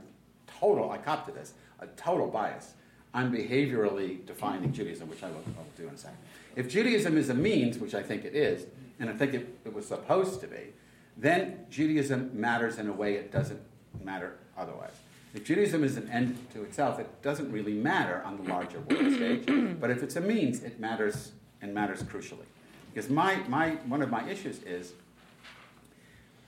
[0.61, 0.91] total.
[0.91, 2.75] I cop to this a total bias.
[3.15, 6.19] I'm behaviorally defining Judaism, which I will, I will do in a second.
[6.57, 8.67] If Judaism is a means, which I think it is,
[8.99, 10.73] and I think it, it was supposed to be,
[11.17, 13.61] then Judaism matters in a way it doesn't
[14.03, 14.95] matter otherwise.
[15.35, 19.15] If Judaism is an end to itself, it doesn't really matter on the larger world
[19.15, 19.47] stage.
[19.81, 22.47] But if it's a means, it matters and matters crucially.
[22.93, 24.93] Because my, my, one of my issues is,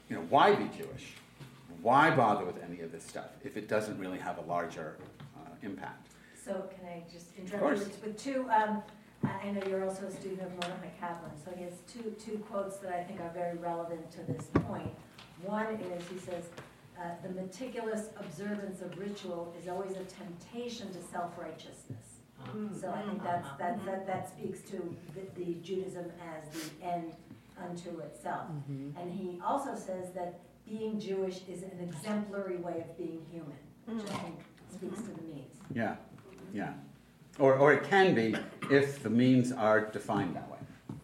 [0.08, 1.14] you know, why be Jewish?
[1.82, 4.96] Why bother with any of this stuff if it doesn't really have a larger
[5.64, 6.10] impact.
[6.44, 8.82] So can I just interrupt you with, with two, um,
[9.24, 12.76] I know you're also a student of Mordecai Kaplan, so he has two, two quotes
[12.78, 14.90] that I think are very relevant to this point.
[15.42, 16.44] One is, he says,
[16.98, 22.20] uh, the meticulous observance of ritual is always a temptation to self-righteousness.
[22.44, 22.78] Mm-hmm.
[22.78, 27.12] So I think that's, that, that, that speaks to the, the Judaism as the end
[27.62, 28.48] unto itself.
[28.48, 28.98] Mm-hmm.
[28.98, 33.52] And he also says that being Jewish is an exemplary way of being human,
[33.86, 34.40] which I think
[34.72, 35.54] speaks to the means.
[35.74, 35.96] Yeah,
[36.52, 36.72] yeah.
[37.38, 38.36] Or, or it can be
[38.70, 40.58] if the means are defined that way,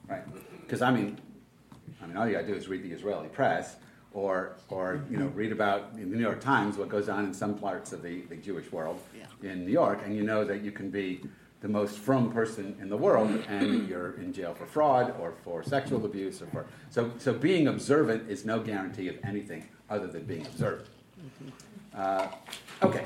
[0.08, 0.22] right?
[0.60, 1.18] Because I mean,
[2.02, 3.76] I mean, all you got to do is read the Israeli press,
[4.12, 7.34] or, or you know, read about in the New York Times what goes on in
[7.34, 9.50] some parts of the, the Jewish world yeah.
[9.50, 11.20] in New York, and you know that you can be
[11.60, 15.62] the most frum person in the world, and you're in jail for fraud or for
[15.62, 20.24] sexual abuse or for so so being observant is no guarantee of anything other than
[20.24, 20.88] being observed.
[21.94, 22.28] Uh,
[22.82, 23.04] okay,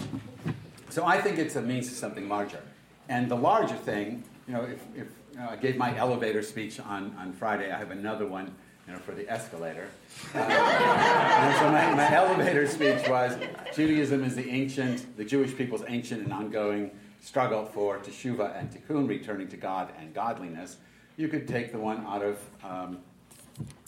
[0.88, 2.60] so I think it's a means to something larger.
[3.08, 6.78] And the larger thing, you know, if, if you know, I gave my elevator speech
[6.80, 8.54] on, on Friday, I have another one
[8.86, 9.88] you know, for the escalator.
[10.34, 13.36] Uh, so my, my elevator speech was
[13.74, 19.08] Judaism is the ancient, the Jewish people's ancient and ongoing struggle for teshuva and tikkun,
[19.08, 20.78] returning to God and godliness.
[21.16, 22.98] You could take the one out of um,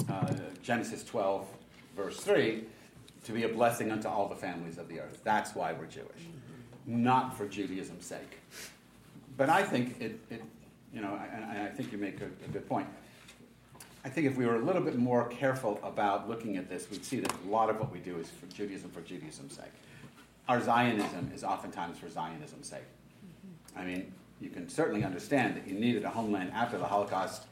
[0.08, 1.46] uh, Genesis 12,
[1.96, 2.64] verse 3,
[3.24, 5.20] to be a blessing unto all the families of the earth.
[5.24, 6.22] That's why we're Jewish
[6.86, 8.40] not for Judaism's sake.
[9.36, 10.42] But I think it, it
[10.92, 12.86] you know, and I, I think you make a, a, good point.
[14.06, 17.04] I think if we were a little bit more careful about looking at this, we'd
[17.04, 19.72] see that a lot of what we do is for Judaism for Judaism's sake.
[20.48, 22.84] Our Zionism is oftentimes for Zionism's sake.
[23.76, 27.46] I mean, you can certainly understand that you needed a homeland after the Holocaust,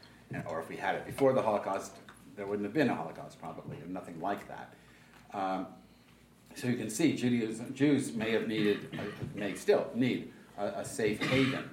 [0.46, 1.90] or if we had it before the Holocaust,
[2.36, 4.74] there wouldn't have been a Holocaust probably, or nothing like that.
[5.36, 5.66] Um,
[6.54, 9.02] so you can see Judaism, Jews may have needed, uh,
[9.34, 11.68] may still need a, a safe haven,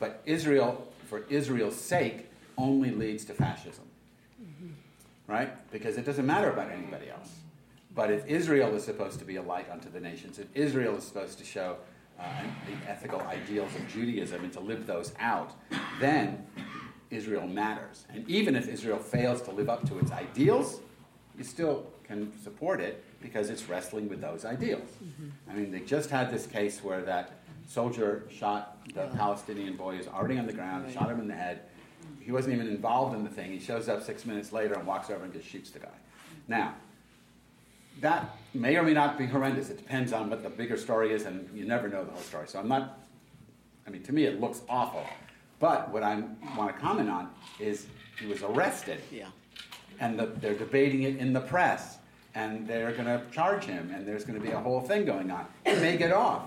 [0.00, 3.84] but Israel, for Israel's sake, only leads to fascism,
[5.26, 5.70] right?
[5.70, 7.30] Because it doesn't matter about anybody else.
[7.94, 11.04] But if Israel is supposed to be a light unto the nations, if Israel is
[11.04, 11.76] supposed to show
[12.18, 12.24] uh,
[12.66, 15.52] the ethical ideals of Judaism and to live those out,
[16.00, 16.46] then
[17.10, 18.06] Israel matters.
[18.08, 20.80] And even if Israel fails to live up to its ideals,
[21.36, 24.88] you still can support it because it's wrestling with those ideals.
[25.04, 25.50] Mm-hmm.
[25.50, 27.32] I mean, they just had this case where that
[27.66, 29.06] soldier shot the.
[29.16, 31.60] Palestinian boy who's already on the ground, shot him in the head.
[32.24, 33.52] He wasn't even involved in the thing.
[33.52, 35.88] He shows up six minutes later and walks over and just shoots the guy.
[36.48, 36.74] Now,
[38.00, 39.70] that may or may not be horrendous.
[39.70, 42.48] It depends on what the bigger story is, and you never know the whole story.
[42.48, 43.00] So I'm not,
[43.86, 45.04] I mean, to me, it looks awful.
[45.58, 46.22] But what I
[46.56, 47.28] want to comment on
[47.60, 47.86] is
[48.18, 49.00] he was arrested.
[49.10, 49.28] Yeah.
[50.00, 51.98] And the, they're debating it in the press,
[52.34, 55.30] and they're going to charge him, and there's going to be a whole thing going
[55.30, 55.46] on.
[55.64, 56.42] He may get off.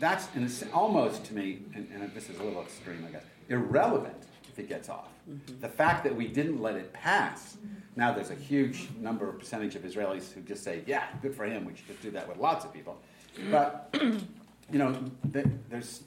[0.00, 0.28] That's
[0.72, 4.14] almost to me, and, and, this is a little extreme, I guess, irrelevant
[4.58, 5.08] if he gets off.
[5.30, 5.60] Mm-hmm.
[5.60, 7.56] The fact that we didn't let it pass
[7.98, 11.44] now there's a huge number of percentage of Israelis who just say, yeah, good for
[11.44, 11.64] him.
[11.64, 12.96] We should just do that with lots of people.
[13.50, 16.04] But, you know, there's,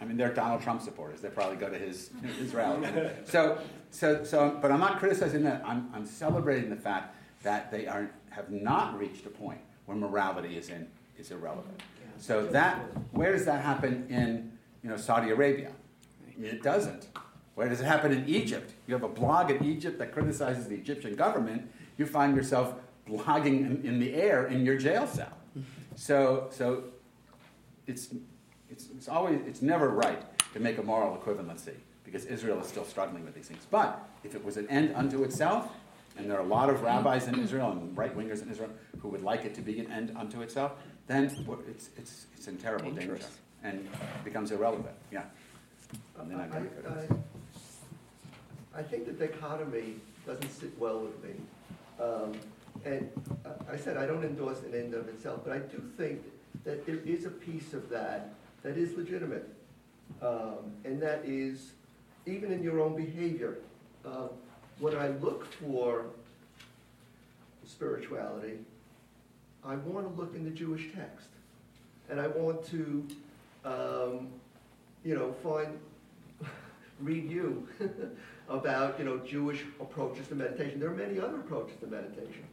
[0.00, 1.20] I mean, they're Donald Trump supporters.
[1.20, 2.10] They probably go to his,
[2.40, 2.88] his rally.
[3.26, 3.58] So,
[3.92, 5.62] so, so, but I'm not criticizing that.
[5.64, 7.14] I'm, I'm celebrating the fact
[7.44, 11.80] that they are, have not reached a point where morality is, in, is irrelevant.
[12.18, 12.80] So that,
[13.12, 14.50] where does that happen in,
[14.82, 15.70] you know, Saudi Arabia?
[16.42, 17.06] It doesn't.
[17.54, 18.72] Where does it happen in Egypt?
[18.86, 21.70] You have a blog in Egypt that criticizes the Egyptian government.
[21.98, 22.74] You find yourself
[23.08, 25.32] blogging in, in the air in your jail cell.
[25.94, 26.84] So, so
[27.86, 28.08] it's,
[28.70, 31.74] it's, it's always it's never right to make a moral equivalency
[32.04, 33.66] because Israel is still struggling with these things.
[33.70, 35.68] But if it was an end unto itself,
[36.16, 39.08] and there are a lot of rabbis in Israel and right wingers in Israel who
[39.08, 40.72] would like it to be an end unto itself,
[41.06, 41.24] then
[41.68, 43.20] it's, it's, it's in terrible Dangerous.
[43.20, 43.34] danger
[43.64, 43.88] and
[44.24, 44.94] becomes irrelevant.
[45.10, 45.24] Yeah.
[46.18, 47.06] Uh, I, I, I
[48.82, 49.96] think the dichotomy
[50.26, 51.34] doesn't sit well with me.
[52.00, 52.32] Um,
[52.84, 53.10] and
[53.70, 56.22] I said I don't endorse an end of itself, but I do think
[56.64, 59.48] that there is a piece of that that is legitimate.
[60.20, 61.72] Um, and that is,
[62.26, 63.58] even in your own behavior,
[64.04, 64.28] uh,
[64.80, 66.06] when I look for
[67.66, 68.58] spirituality,
[69.64, 71.28] I want to look in the Jewish text.
[72.10, 73.06] And I want to,
[73.64, 74.28] um,
[75.04, 75.78] you know, find,
[77.00, 77.66] read you
[78.48, 80.80] about you know Jewish approaches to meditation.
[80.80, 82.44] There are many other approaches to meditation.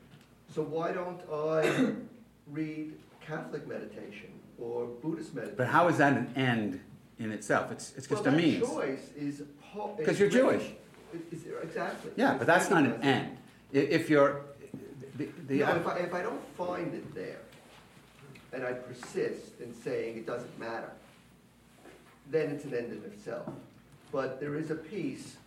[0.54, 1.94] So why don't I
[2.48, 2.94] read
[3.26, 5.58] Catholic meditation or Buddhist meditation?
[5.58, 6.80] But how is that an end
[7.20, 7.72] in itself?
[7.72, 8.68] It's it's just well, a means.
[8.68, 9.44] choice is
[9.98, 10.64] because you're Jewish.
[11.32, 12.12] Is, exactly.
[12.16, 13.38] Yeah, but that's not an end.
[13.74, 14.42] If you're
[15.16, 17.40] the, the no, if, I, if I don't find it there,
[18.54, 20.92] and I persist in saying it doesn't matter,
[22.30, 23.48] then it's an end in itself.
[24.12, 25.38] But there is a piece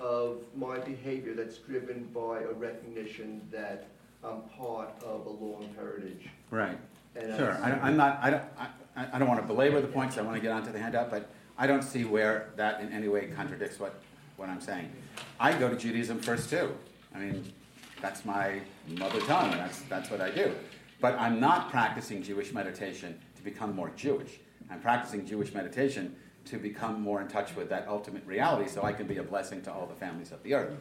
[0.00, 3.86] of my behavior that's driven by a recognition that
[4.24, 6.28] I'm part of a long heritage.
[6.50, 6.78] Right.
[7.16, 7.58] And sure.
[7.62, 8.18] I, am not.
[8.22, 8.42] I don't.
[8.58, 8.68] I,
[9.12, 10.18] I don't want to belabor the points.
[10.18, 13.08] I want to get onto the handout, but I don't see where that in any
[13.08, 14.00] way contradicts what
[14.36, 14.90] what I'm saying.
[15.38, 16.74] I go to Judaism first too.
[17.14, 17.52] I mean,
[18.00, 19.50] that's my mother tongue.
[19.52, 20.54] That's that's what I do.
[21.00, 24.38] But I'm not practicing Jewish meditation to become more Jewish.
[24.70, 26.14] I'm practicing Jewish meditation
[26.46, 29.62] to become more in touch with that ultimate reality so I can be a blessing
[29.62, 30.72] to all the families of the earth.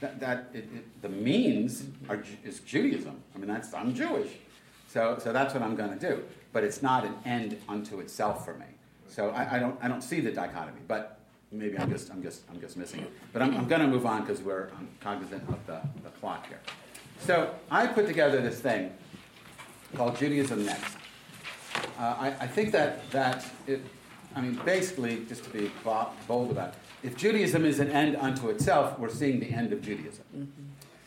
[0.00, 3.22] That, that it, it, the means are, is Judaism.
[3.34, 4.30] I mean, that's, I'm Jewish.
[4.88, 6.24] So, so that's what I'm going to do.
[6.52, 8.66] But it's not an end unto itself for me.
[9.08, 11.20] So I, I, don't, I don't see the dichotomy, but
[11.52, 13.12] maybe I'm just, I'm just, I'm just missing it.
[13.32, 16.60] But I'm, I'm going to move on because we're cognizant of the, the clock here.
[17.20, 18.92] So I put together this thing
[19.94, 20.96] called Judaism Next.
[21.98, 23.82] Uh, I, I think that, that it,
[24.34, 28.48] I mean, basically, just to be bold about it, if Judaism is an end unto
[28.48, 30.24] itself, we're seeing the end of Judaism.
[30.34, 30.62] Mm-hmm.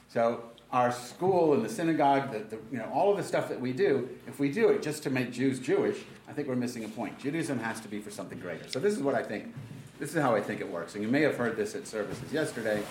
[0.09, 3.59] So our school and the synagogue, the, the, you know, all of the stuff that
[3.59, 5.97] we do, if we do it just to make Jews Jewish,
[6.28, 7.17] I think we're missing a point.
[7.19, 8.67] Judaism has to be for something greater.
[8.69, 9.53] So this is what I think.
[9.99, 10.95] This is how I think it works.
[10.95, 12.84] And you may have heard this at services yesterday.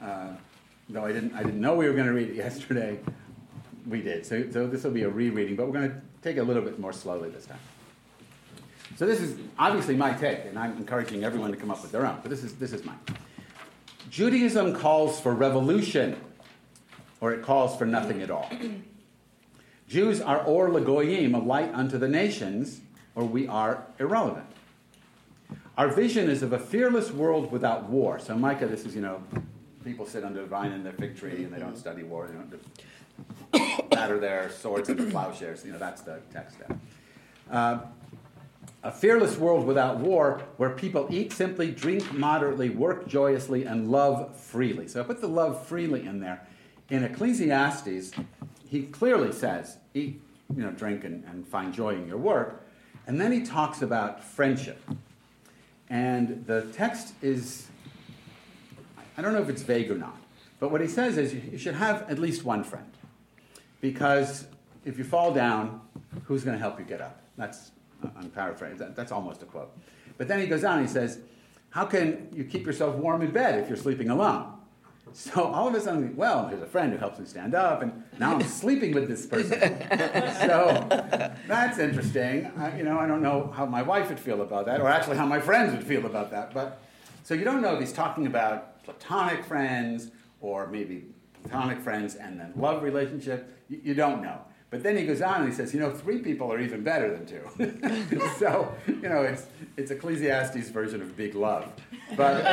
[0.00, 0.28] Uh,
[0.88, 3.00] though I didn't, I didn't know we were going to read it yesterday.
[3.88, 4.24] We did.
[4.24, 6.62] So, so this will be a rereading, but we're going to take it a little
[6.62, 7.58] bit more slowly this time.
[8.96, 12.06] So this is obviously my take, and I'm encouraging everyone to come up with their
[12.06, 12.98] own, but this is, this is mine.
[14.08, 16.16] Judaism calls for revolution,
[17.20, 18.48] or it calls for nothing at all.
[19.88, 22.80] Jews are or lagoyim, a light unto the nations,
[23.16, 24.46] or we are irrelevant.
[25.76, 28.20] Our vision is of a fearless world without war.
[28.20, 29.22] So, Micah, this is, you know,
[29.84, 32.34] people sit under the vine and their fig tree and they don't study war, they
[33.58, 35.64] don't batter their swords into plowshares.
[35.64, 36.78] You know, that's the text there.
[37.50, 37.78] Uh,
[38.84, 44.36] a fearless world without war, where people eat simply, drink moderately, work joyously, and love
[44.36, 44.86] freely.
[44.86, 46.46] So I put the love freely in there.
[46.90, 48.12] In Ecclesiastes,
[48.68, 50.20] he clearly says, eat,
[50.54, 52.66] you know, drink, and, and find joy in your work.
[53.06, 54.78] And then he talks about friendship.
[55.88, 57.68] And the text is,
[59.16, 60.18] I don't know if it's vague or not,
[60.60, 62.90] but what he says is you should have at least one friend.
[63.80, 64.46] Because
[64.84, 65.80] if you fall down,
[66.24, 67.22] who's going to help you get up?
[67.38, 67.70] That's
[68.16, 69.76] I'm paraphrasing, that, that's almost a quote.
[70.18, 71.18] But then he goes on, he says,
[71.70, 74.50] How can you keep yourself warm in bed if you're sleeping alone?
[75.12, 78.02] So all of a sudden, well, there's a friend who helps me stand up, and
[78.18, 79.60] now I'm sleeping with this person.
[80.40, 80.86] so
[81.46, 82.50] that's interesting.
[82.56, 85.16] I, you know, I don't know how my wife would feel about that, or actually
[85.16, 86.52] how my friends would feel about that.
[86.52, 86.82] But
[87.22, 91.04] so you don't know if he's talking about platonic friends or maybe
[91.42, 93.56] platonic friends and then love relationship.
[93.68, 94.40] You, you don't know.
[94.74, 97.16] But then he goes on and he says, you know, three people are even better
[97.16, 98.18] than two.
[98.40, 99.46] so, you know, it's,
[99.76, 101.72] it's Ecclesiastes' version of big love.
[102.16, 102.44] But,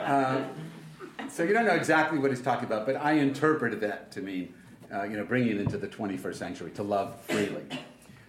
[0.00, 0.42] uh,
[1.28, 4.52] so you don't know exactly what he's talking about, but I interpreted that to mean,
[4.92, 7.62] uh, you know, bringing it into the 21st century, to love freely.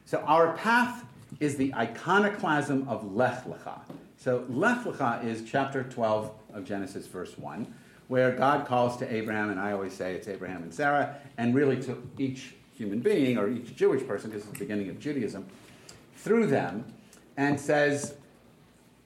[0.05, 1.03] So our path
[1.39, 3.79] is the iconoclasm of Lech Lecha.
[4.17, 7.73] So Lech Lecha is chapter 12 of Genesis, verse 1
[8.11, 11.81] where God calls to Abraham, and I always say it's Abraham and Sarah, and really
[11.83, 15.45] to each human being or each Jewish person, because it's the beginning of Judaism,
[16.17, 16.83] through them,
[17.37, 18.15] and says,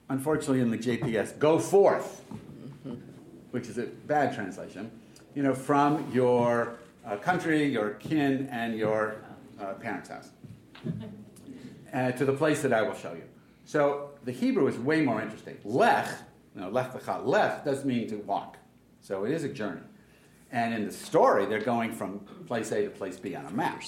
[0.08, 2.24] unfortunately in the JPS, go forth,
[3.52, 4.90] which is a bad translation,
[5.36, 6.74] you know, from your
[7.06, 9.18] uh, country, your kin, and your
[9.60, 10.30] uh, parents' house,
[11.94, 13.22] uh, to the place that I will show you.
[13.66, 15.58] So the Hebrew is way more interesting.
[15.62, 16.08] Lech,
[16.56, 18.56] know, lech lecha, lech does mean to walk.
[19.06, 19.82] So it is a journey.
[20.50, 23.80] And in the story, they're going from place A to place B on a map.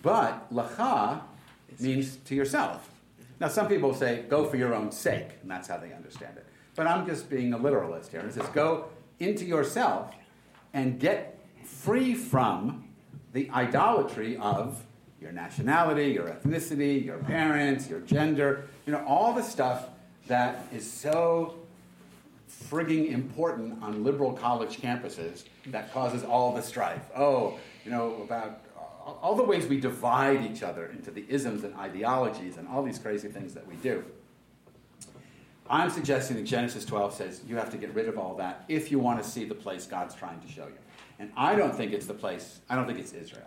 [0.00, 1.20] But lacha
[1.78, 2.88] means to yourself.
[3.40, 6.46] Now, some people say, go for your own sake, and that's how they understand it.
[6.74, 8.20] But I'm just being a literalist here.
[8.20, 8.86] It says, go
[9.18, 10.14] into yourself
[10.72, 12.88] and get free from
[13.34, 14.82] the idolatry of
[15.20, 19.88] your nationality, your ethnicity, your parents, your gender, you know, all the stuff
[20.26, 21.58] that is so
[22.70, 27.02] frigging important on liberal college campuses that causes all the strife.
[27.16, 28.60] Oh, you know, about
[29.04, 32.98] all the ways we divide each other into the isms and ideologies and all these
[32.98, 34.04] crazy things that we do.
[35.68, 38.90] I'm suggesting that Genesis 12 says you have to get rid of all that if
[38.90, 40.78] you want to see the place God's trying to show you.
[41.18, 43.46] And I don't think it's the place, I don't think it's Israel.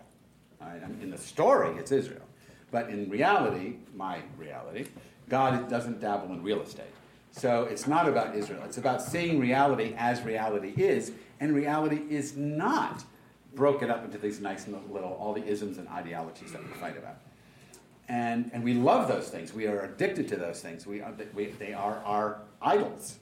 [1.02, 2.24] In the story, it's Israel.
[2.72, 4.88] But in reality, my reality,
[5.30, 6.86] God doesn't dabble in real estate.
[7.36, 8.62] So it's not about Israel.
[8.64, 11.12] It's about seeing reality as reality is,
[11.42, 13.04] and reality is not
[13.56, 17.18] broken up into these nice little, all the isms and ideologies that we fight about.
[18.08, 19.54] And, and we love those things.
[19.54, 20.88] We are addicted to those things.
[20.88, 21.02] We,
[21.34, 23.18] we, they are our idols,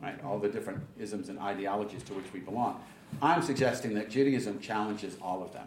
[0.00, 0.22] right?
[0.24, 2.80] All the different isms and ideologies to which we belong.
[3.20, 5.66] I'm suggesting that Judaism challenges all of them.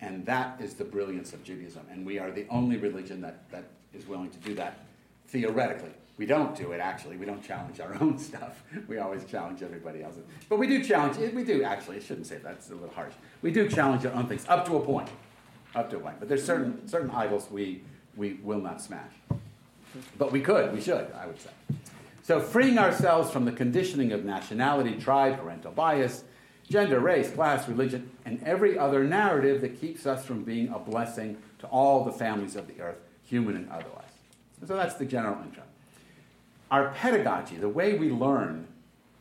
[0.00, 1.82] And that is the brilliance of Judaism.
[1.90, 4.78] And we are the only religion that, that is willing to do that
[5.28, 5.92] theoretically.
[6.20, 7.16] We don't do it actually.
[7.16, 8.62] We don't challenge our own stuff.
[8.88, 10.24] We always challenge everybody else's.
[10.50, 11.16] But we do challenge.
[11.32, 11.96] We do actually.
[11.96, 12.58] I shouldn't say that.
[12.68, 13.14] A little harsh.
[13.40, 15.08] We do challenge our own things up to a point.
[15.74, 16.16] Up to a point.
[16.18, 17.84] But there's certain certain idols we
[18.16, 19.12] we will not smash.
[20.18, 20.74] But we could.
[20.74, 21.10] We should.
[21.18, 21.48] I would say.
[22.22, 26.24] So freeing ourselves from the conditioning of nationality, tribe, parental bias,
[26.68, 31.38] gender, race, class, religion, and every other narrative that keeps us from being a blessing
[31.60, 34.04] to all the families of the earth, human and otherwise.
[34.66, 35.62] So that's the general intro.
[36.70, 38.66] Our pedagogy, the way we learn,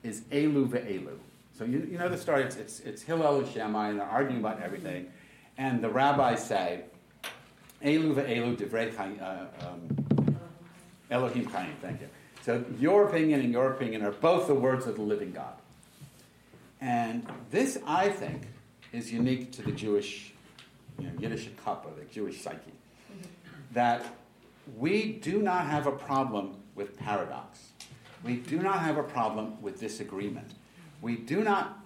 [0.03, 1.17] is elu ve'elu.
[1.57, 4.39] So you, you know the story, it's, it's, it's Hillel and Shammai, and they're arguing
[4.39, 5.07] about everything.
[5.57, 6.83] And the rabbis say,
[7.83, 10.37] elu ve'elu divrei uh, um,
[11.11, 12.07] Elohim chayim, thank you.
[12.43, 15.53] So your opinion and your opinion are both the words of the living God.
[16.79, 18.43] And this, I think,
[18.93, 20.33] is unique to the Jewish,
[20.97, 22.71] you know, Yiddish or the Jewish psyche.
[23.73, 24.05] That
[24.77, 27.67] we do not have a problem with paradox.
[28.23, 30.51] We do not have a problem with disagreement.
[31.01, 31.77] We do not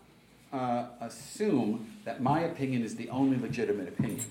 [0.54, 4.26] uh, assume that my opinion is the only legitimate opinion.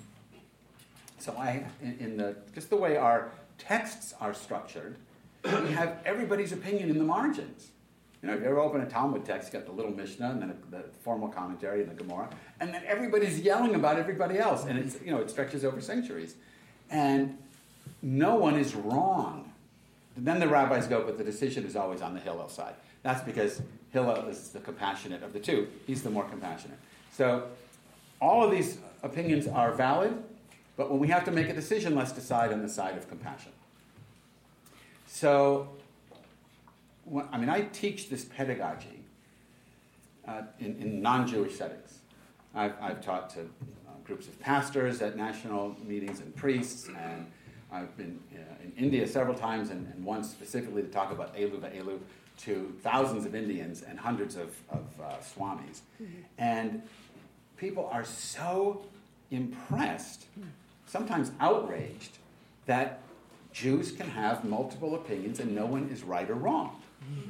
[1.19, 4.97] So I, in, in the just the way our texts are structured,
[5.45, 7.69] we have everybody's opinion in the margins.
[8.23, 10.43] You know, if you ever open a Talmud text, you got the little Mishnah and
[10.43, 14.65] then a, the formal commentary and the Gemara, and then everybody's yelling about everybody else,
[14.65, 16.37] and it's you know it stretches over centuries,
[16.89, 17.37] and
[18.01, 19.52] no one is wrong.
[20.17, 22.75] Then the rabbis go, but the decision is always on the Hillel side.
[23.03, 25.69] That's because Hillel is the compassionate of the two.
[25.87, 26.79] He's the more compassionate.
[27.13, 27.45] So
[28.21, 30.23] all of these opinions are valid,
[30.77, 33.53] but when we have to make a decision, let's decide on the side of compassion.
[35.07, 35.69] So,
[37.31, 39.03] I mean, I teach this pedagogy
[40.27, 41.99] uh, in, in non Jewish settings.
[42.55, 43.45] I've, I've taught to uh,
[44.05, 47.27] groups of pastors at national meetings and priests, and
[47.73, 51.61] I've been uh, in India several times, and, and once specifically to talk about Elu
[51.61, 51.99] Elu
[52.39, 55.81] to thousands of Indians and hundreds of, of uh, swamis.
[56.03, 56.21] Mm-hmm.
[56.39, 56.83] And
[57.57, 58.85] people are so
[59.31, 60.27] impressed,
[60.87, 62.19] sometimes outraged,
[62.67, 63.01] that
[63.53, 66.81] Jews can have multiple opinions and no one is right or wrong.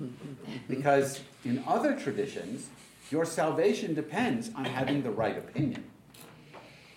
[0.69, 2.69] because in other traditions,
[3.11, 5.85] your salvation depends on having the right opinion.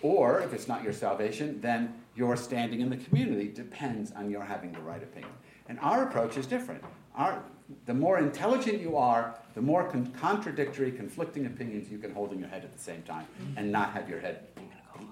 [0.02, 4.42] Or if it's not your salvation, then your standing in the community depends on your
[4.42, 5.32] having the right opinion.
[5.68, 6.82] And our approach is different.
[7.14, 7.42] Our,
[7.84, 12.38] the more intelligent you are, the more con- contradictory, conflicting opinions you can hold in
[12.38, 14.46] your head at the same time and not have your head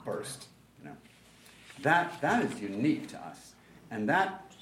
[0.04, 0.46] burst.
[0.78, 0.96] You know?
[1.82, 3.52] that, that is unique to us.
[3.90, 4.52] And that,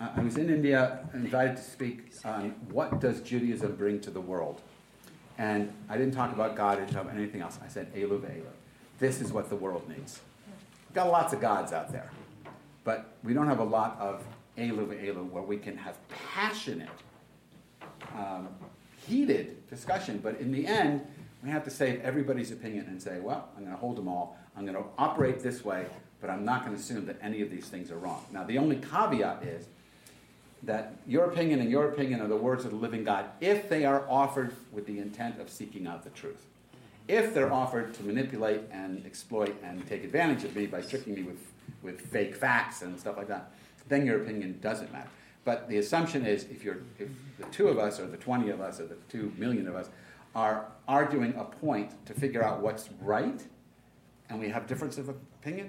[0.00, 4.20] uh, I was in India invited to speak on what does Judaism bring to the
[4.20, 4.60] world.
[5.38, 7.58] And I didn't talk about God, I didn't talk about anything else.
[7.64, 8.42] I said, Elu Elu.
[8.98, 10.20] This is what the world needs.
[10.94, 12.10] Got lots of gods out there,
[12.84, 14.22] but we don't have a lot of
[14.58, 16.90] Elu Elu where we can have passionate
[18.14, 18.48] um,
[19.06, 21.06] heated discussion, but in the end,
[21.42, 24.36] we have to save everybody's opinion and say, well, I'm going to hold them all.
[24.56, 25.86] I'm going to operate this way,
[26.20, 28.24] but I'm not going to assume that any of these things are wrong.
[28.30, 29.66] Now, the only caveat is
[30.62, 33.84] that your opinion and your opinion are the words of the living God if they
[33.84, 36.46] are offered with the intent of seeking out the truth.
[37.12, 41.24] If they're offered to manipulate and exploit and take advantage of me by tricking me
[41.24, 41.52] with,
[41.82, 43.52] with fake facts and stuff like that,
[43.86, 45.10] then your opinion doesn't matter.
[45.44, 48.62] But the assumption is if, you're, if the two of us, or the 20 of
[48.62, 49.90] us, or the 2 million of us,
[50.34, 53.46] are arguing a point to figure out what's right,
[54.30, 55.68] and we have difference of opinion,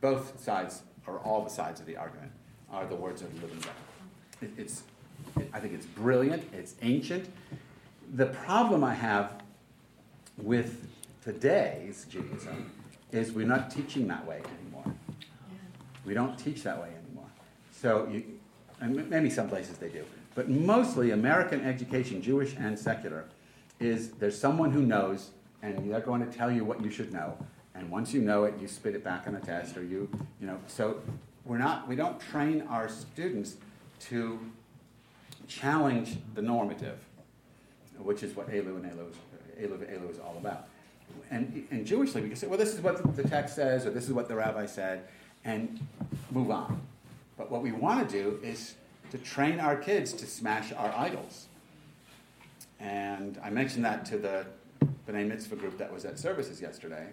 [0.00, 2.32] both sides, or all the sides of the argument,
[2.68, 3.74] are the words of the living God.
[4.42, 4.82] It, it's,
[5.38, 7.28] it, I think it's brilliant, it's ancient.
[8.14, 9.40] The problem I have
[10.42, 10.86] with
[11.22, 12.72] today's Judaism
[13.12, 14.94] is we're not teaching that way anymore.
[16.04, 17.28] We don't teach that way anymore.
[17.72, 18.24] So you,
[18.80, 23.24] and maybe some places they do, but mostly American education, Jewish and secular,
[23.78, 25.30] is there's someone who knows,
[25.62, 27.36] and they're going to tell you what you should know,
[27.74, 30.08] and once you know it, you spit it back on a test, or you,
[30.40, 30.58] you know.
[30.66, 31.00] So
[31.44, 33.56] we're not, we don't train our students
[34.00, 34.38] to
[35.48, 36.98] challenge the normative,
[37.98, 39.12] which is what Elu and Elu,
[39.60, 40.68] Elu, Elu is all about.
[41.30, 44.04] And, and Jewishly, we can say, well, this is what the text says, or this
[44.04, 45.04] is what the rabbi said,
[45.44, 45.80] and
[46.30, 46.80] move on.
[47.36, 48.74] But what we want to do is
[49.10, 51.46] to train our kids to smash our idols.
[52.78, 54.46] And I mentioned that to the
[55.08, 57.08] B'nai Mitzvah group that was at services yesterday,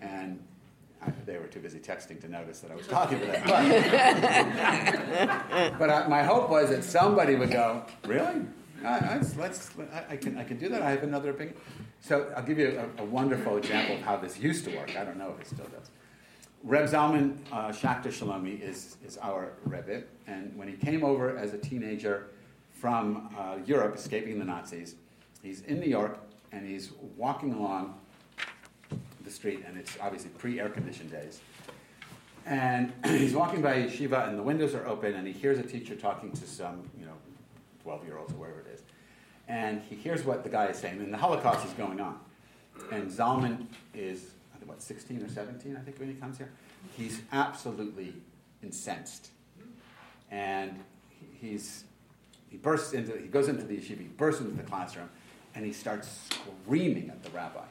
[0.00, 0.42] and
[1.04, 3.42] I, they were too busy texting to notice that I was talking to them.
[5.28, 8.42] But, but I, my hope was that somebody would go, "Really?
[8.82, 10.82] Let's, let's, I, I, can, I can do that.
[10.82, 11.56] I have another opinion."
[12.00, 14.96] So I'll give you a, a wonderful example of how this used to work.
[14.96, 15.90] I don't know if it still does.
[16.64, 21.54] Reb Zalman uh, Schachter Shalomi is, is our Rebbe, and when he came over as
[21.54, 22.28] a teenager
[22.72, 24.96] from uh, Europe, escaping the Nazis,
[25.42, 26.18] he's in New York
[26.52, 27.94] and he's walking along
[29.24, 31.40] the street, and it's obviously pre-air conditioned days.
[32.46, 35.94] And he's walking by yeshiva, and the windows are open, and he hears a teacher
[35.94, 36.88] talking to some,
[37.88, 38.82] 12 year olds or whatever it is.
[39.48, 42.20] And he hears what the guy is saying, and the Holocaust is going on.
[42.92, 43.64] And Zalman
[43.94, 46.50] is I think, what, 16 or 17, I think, when he comes here.
[46.98, 48.12] He's absolutely
[48.62, 49.30] incensed.
[50.30, 50.78] And
[51.40, 51.84] he's,
[52.50, 55.08] he bursts into, he goes into the yeshiva, he bursts into the classroom,
[55.54, 56.28] and he starts
[56.66, 57.64] screaming at the rabbi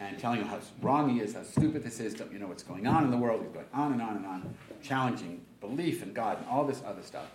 [0.00, 2.62] and telling him how wrong he is, how stupid this is, don't you know what's
[2.62, 3.42] going on in the world.
[3.42, 7.02] He's going on and on and on, challenging belief in God and all this other
[7.02, 7.26] stuff.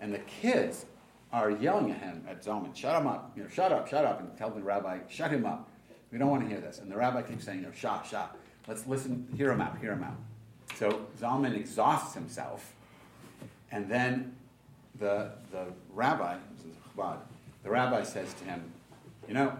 [0.00, 0.84] And the kids
[1.32, 4.20] are yelling at him, at Zalman, shut him up, you know, shut up, shut up,
[4.20, 5.68] and tell the rabbi, shut him up.
[6.10, 6.78] We don't want to hear this.
[6.78, 8.28] And the rabbi keeps saying, no, shah, shah.
[8.68, 10.16] Let's listen, hear him out, hear him out.
[10.74, 12.74] So Zalman exhausts himself,
[13.70, 14.36] and then
[14.98, 16.36] the, the rabbi,
[16.96, 18.70] the rabbi says to him,
[19.26, 19.56] you know,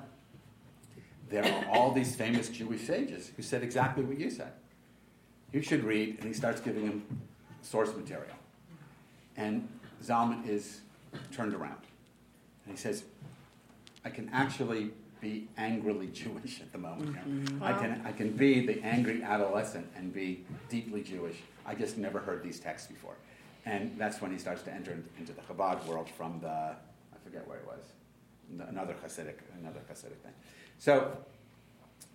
[1.31, 4.53] there are all these famous Jewish sages who said exactly what you said.
[5.53, 7.21] You should read, and he starts giving him
[7.63, 8.35] source material.
[9.37, 9.67] And
[10.05, 10.83] Zalman is
[11.33, 11.81] turned around.
[12.65, 13.05] And he says,
[14.05, 14.91] I can actually
[15.21, 17.17] be angrily Jewish at the moment.
[17.17, 17.61] Mm-hmm.
[17.61, 17.67] Wow.
[17.69, 21.37] I can I can be the angry adolescent and be deeply Jewish.
[21.65, 23.15] I just never heard these texts before,
[23.65, 27.47] and that's when he starts to enter into the Chabad world from the I forget
[27.47, 30.33] where it was, another Hasidic, another Hasidic thing.
[30.79, 31.17] So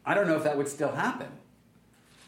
[0.06, 1.30] I don't know if that would still happen.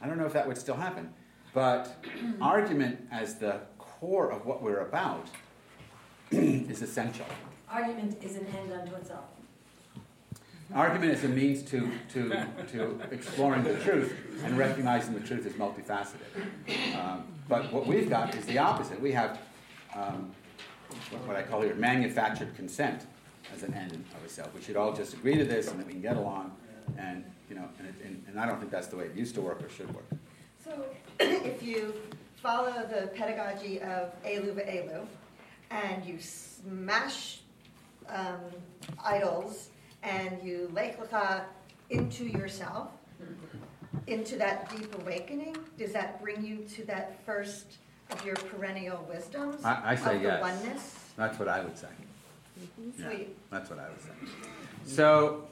[0.01, 1.13] I don't know if that would still happen.
[1.53, 2.05] But
[2.41, 5.28] argument as the core of what we're about
[6.32, 7.26] is essential.
[7.70, 9.26] Argument is an end unto itself.
[10.74, 14.14] Argument is a means to, to, to exploring the truth
[14.44, 16.20] and recognizing the truth is multifaceted.
[16.96, 19.02] Um, but what we've got is the opposite.
[19.02, 19.40] We have
[19.96, 20.32] um,
[21.26, 23.08] what I call here manufactured consent
[23.52, 24.54] as an end of itself.
[24.54, 26.56] We should all just agree to this and that we can get along.
[27.00, 29.34] And, you know, and, it, and, and I don't think that's the way it used
[29.36, 30.06] to work or should work.
[30.64, 30.86] So
[31.20, 31.96] if you
[32.36, 35.08] follow the pedagogy of Elu Elu
[35.72, 37.39] and you smash
[38.07, 38.39] um,
[39.03, 39.70] idols
[40.03, 40.97] and you lake
[41.89, 42.89] into yourself,
[44.07, 47.78] into that deep awakening, does that bring you to that first
[48.11, 49.63] of your perennial wisdoms?
[49.63, 50.38] I, I say of yes.
[50.38, 50.99] The oneness?
[51.15, 51.88] That's what I would say.
[52.59, 53.01] Mm-hmm.
[53.01, 53.38] Yeah, Sweet.
[53.51, 54.32] that's what I would say.
[54.86, 55.47] So,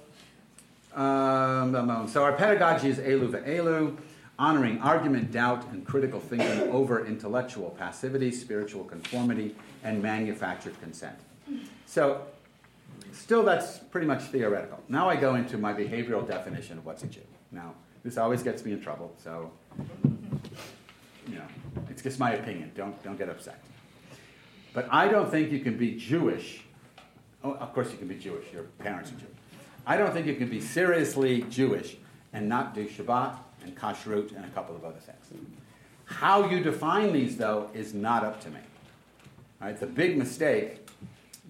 [0.96, 3.98] um, so our pedagogy is elu elu,
[4.40, 9.56] honoring argument, doubt, and critical thinking over intellectual passivity, spiritual conformity,
[9.88, 11.18] and manufactured consent.
[11.86, 12.22] So,
[13.14, 14.84] still, that's pretty much theoretical.
[14.90, 17.22] Now I go into my behavioral definition of what's a Jew.
[17.54, 17.74] Now,
[18.04, 19.50] this always gets me in trouble, so
[21.26, 21.48] you know,
[21.90, 22.72] it's just my opinion.
[22.76, 23.64] Don't don't get upset.
[24.74, 26.64] But I don't think you can be Jewish.
[27.44, 28.52] Oh, of course, you can be Jewish.
[28.52, 29.40] Your parents are Jewish.
[29.86, 31.96] I don't think you can be seriously Jewish
[32.34, 35.26] and not do Shabbat and Kashrut and a couple of other things.
[36.06, 38.60] How you define these, though, is not up to me.
[39.60, 40.88] Right, the big mistake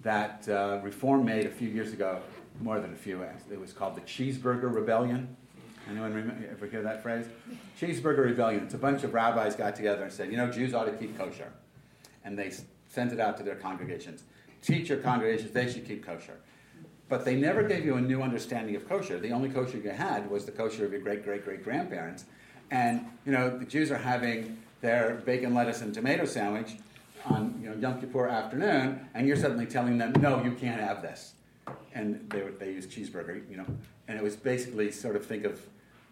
[0.02, 2.22] that uh, Reform made a few years ago,
[2.60, 5.36] more than a few, it was called the Cheeseburger Rebellion.
[5.90, 7.26] Anyone remember, ever hear that phrase?
[7.78, 8.62] Cheeseburger Rebellion.
[8.62, 11.18] It's a bunch of rabbis got together and said, you know, Jews ought to keep
[11.18, 11.52] kosher.
[12.24, 12.50] And they
[12.88, 14.24] sent it out to their congregations.
[14.62, 16.38] Teach your congregations they should keep kosher.
[17.10, 19.18] But they never gave you a new understanding of kosher.
[19.18, 22.24] The only kosher you had was the kosher of your great great great grandparents.
[22.70, 26.76] And you know, the Jews are having their bacon, lettuce, and tomato sandwich
[27.26, 31.02] on you know, Yom Kippur afternoon, and you're suddenly telling them, no, you can't have
[31.02, 31.34] this.
[31.94, 33.66] And they, they use cheeseburger, you know.
[34.06, 35.60] And it was basically sort of think of,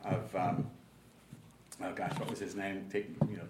[0.05, 0.67] of um,
[1.83, 2.87] oh gosh, what was his name?
[2.91, 3.43] Take, you know,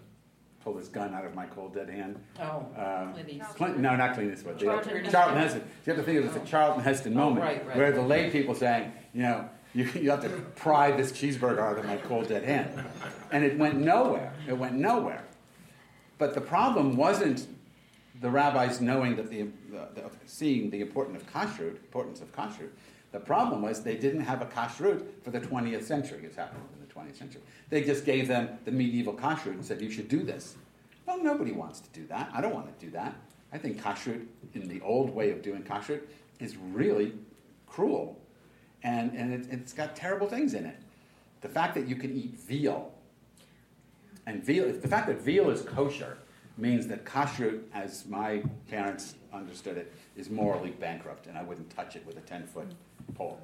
[0.63, 2.21] pull his gun out of my cold dead hand.
[2.41, 3.15] Oh, Um,
[3.55, 4.59] Clint no, not Clint Eastwood.
[4.59, 5.61] The- Charlton Charlton Heston.
[5.61, 5.63] Heston.
[5.87, 7.77] You have to think of it as a Charlton Heston Oh, moment, right, right.
[7.77, 11.79] where the lay people saying, you know, you, you have to pry this cheeseburger out
[11.79, 12.71] of my cold dead hand,
[13.33, 14.33] and it went nowhere.
[14.49, 15.23] It went nowhere.
[16.19, 17.47] But the problem wasn't
[18.21, 22.71] the rabbis knowing that the, the, the seeing the importance of kashrut, importance of kashrut.
[23.13, 26.21] The problem was they didn't have a kashrut for the 20th century.
[26.25, 27.43] It's happened in the 20th century.
[27.71, 30.57] They just gave them the medieval kashrut and said, you should do this.
[31.07, 32.31] Well, nobody wants to do that.
[32.35, 33.15] I don't want to do that.
[33.53, 36.03] I think kashrut, in the old way of doing kashrut,
[36.41, 37.13] is really
[37.67, 38.19] cruel.
[38.83, 40.77] And, and it, it's got terrible things in it.
[41.43, 42.93] The fact that you can eat veal,
[44.27, 46.19] and veal, the fact that veal is kosher
[46.59, 51.97] means that kashrut, as my parents understood it, is morally bankrupt, and I wouldn't touch
[51.97, 52.69] it with a 10 foot
[53.15, 53.39] pole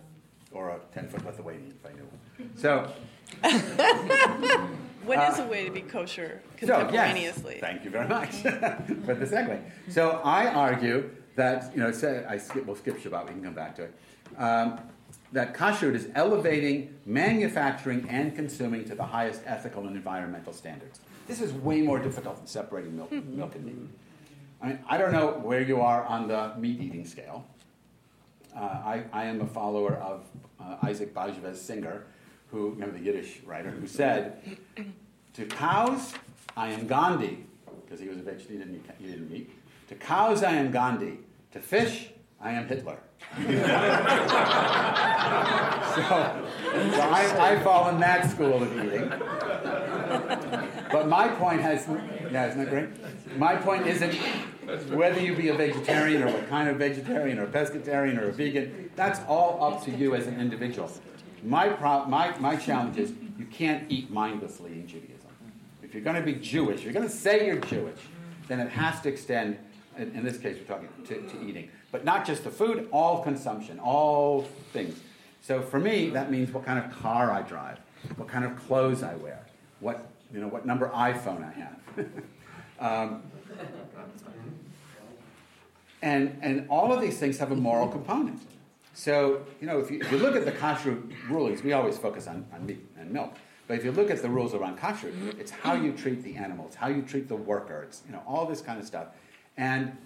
[0.50, 2.50] or a 10 foot Lithuanian if I knew one.
[2.56, 2.92] So,
[5.04, 7.42] What is Uh, a way to be kosher contemporaneously?
[7.42, 8.30] So, yes, thank you very much
[9.06, 9.60] for the segue.
[9.88, 13.54] So I argue that, you know, say, I skip, we'll skip Shabbat, we can come
[13.54, 13.94] back to it,
[14.38, 14.78] um,
[15.32, 21.00] that kashrut is elevating manufacturing and consuming to the highest ethical and environmental standards.
[21.26, 23.76] This is way more difficult than separating milk, milk and meat.
[24.60, 27.46] I mean, I don't know where you are on the meat eating scale.
[28.54, 30.26] Uh, I, I am a follower of
[30.60, 32.04] uh, Isaac Bashevis Singer,
[32.50, 34.58] who, remember the Yiddish writer, who said,
[35.34, 36.12] To cows,
[36.56, 37.46] I am Gandhi,
[37.82, 39.50] because he was a vegetarian, he didn't, eat, he didn't eat.
[39.88, 41.18] To cows, I am Gandhi.
[41.52, 42.10] To fish,
[42.40, 42.98] I am Hitler.
[45.94, 46.02] so,
[46.90, 49.08] so I, I fall in that school of eating.
[50.90, 51.86] But my point has,
[52.30, 53.38] yeah, isn't that great?
[53.38, 54.14] My point isn't
[54.90, 58.90] whether you be a vegetarian or what kind of vegetarian or pescatarian or a vegan.
[58.94, 60.90] That's all up to you as an individual.
[61.42, 65.30] My, pro- my, my challenge is you can't eat mindlessly in Judaism.
[65.82, 67.98] If you're going to be Jewish, you're going to say you're Jewish,
[68.48, 69.58] then it has to extend,
[69.96, 71.70] in, in this case, we're talking to, to eating.
[71.92, 74.98] But not just the food, all consumption, all things.
[75.42, 77.78] So for me, that means what kind of car I drive,
[78.16, 79.44] what kind of clothes I wear,
[79.80, 82.06] what, you know, what number iPhone I have.
[82.80, 83.22] um,
[86.00, 88.40] and, and all of these things have a moral component.
[88.94, 92.26] So, you know, if you, if you look at the kashrut rulings, we always focus
[92.26, 93.34] on, on meat and milk.
[93.66, 96.74] But if you look at the rules around kashrut, it's how you treat the animals,
[96.74, 99.08] how you treat the worker, it's, you know, all this kind of stuff.
[99.56, 99.96] And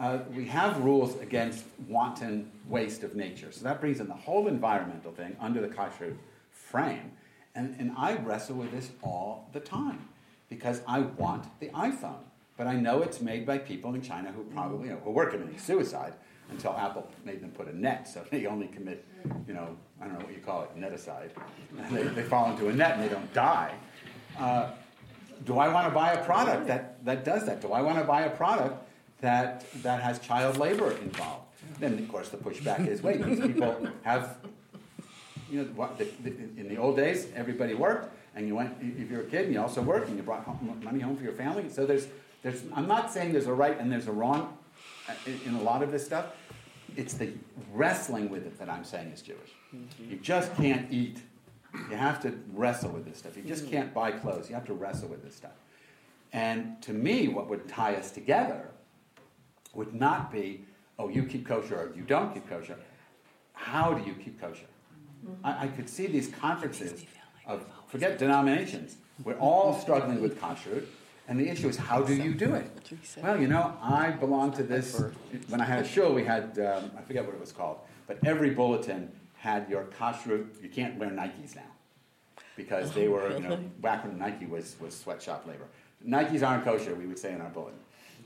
[0.00, 3.52] uh, we have rules against wanton waste of nature.
[3.52, 6.16] So that brings in the whole environmental thing under the kashrut
[6.50, 7.12] frame.
[7.54, 10.08] And, and I wrestle with this all the time
[10.48, 12.22] because I want the iPhone.
[12.56, 15.26] But I know it's made by people in China who probably, you know, who were
[15.26, 16.14] committing suicide
[16.50, 19.04] until Apple made them put a net, so they only commit,
[19.46, 21.30] you know, I don't know what you call it, neticide.
[21.78, 23.74] And they, they fall into a net and they don't die.
[24.38, 24.70] Uh,
[25.44, 27.60] do I want to buy a product that, that does that?
[27.60, 28.86] Do I want to buy a product
[29.20, 31.44] that, that has child labor involved?
[31.78, 34.38] Then, of course, the pushback is wait, these people have,
[35.50, 39.10] you know, what, the, the, in the old days, everybody worked, and you went, if
[39.10, 41.32] you're a kid and you also worked and you brought home, money home for your
[41.32, 41.68] family.
[41.68, 42.08] So there's,
[42.42, 44.56] there's, I'm not saying there's a right and there's a wrong
[45.08, 46.26] uh, in, in a lot of this stuff.
[46.96, 47.32] It's the
[47.72, 49.50] wrestling with it that I'm saying is Jewish.
[49.98, 51.18] You just can't eat.
[51.72, 53.36] You have to wrestle with this stuff.
[53.36, 54.48] You just can't buy clothes.
[54.48, 55.52] You have to wrestle with this stuff.
[56.32, 58.70] And to me, what would tie us together
[59.74, 60.64] would not be,
[60.98, 62.76] oh, you keep kosher or you don't keep kosher.
[63.52, 64.66] How do you keep kosher?
[65.44, 67.04] I, I could see these conferences
[67.46, 70.84] of, forget denominations, we're all struggling with kashrut.
[71.28, 72.70] And the issue is, how do you do it?
[73.22, 75.00] Well, you know, I belong to this.
[75.48, 78.18] When I had a shul, we had, um, I forget what it was called, but
[78.24, 80.46] every bulletin had your kashrut.
[80.60, 81.62] You can't wear Nikes now
[82.56, 85.66] because they were, you know, back when Nike was, was sweatshop labor.
[86.06, 87.78] Nikes aren't kosher, we would say in our bulletin.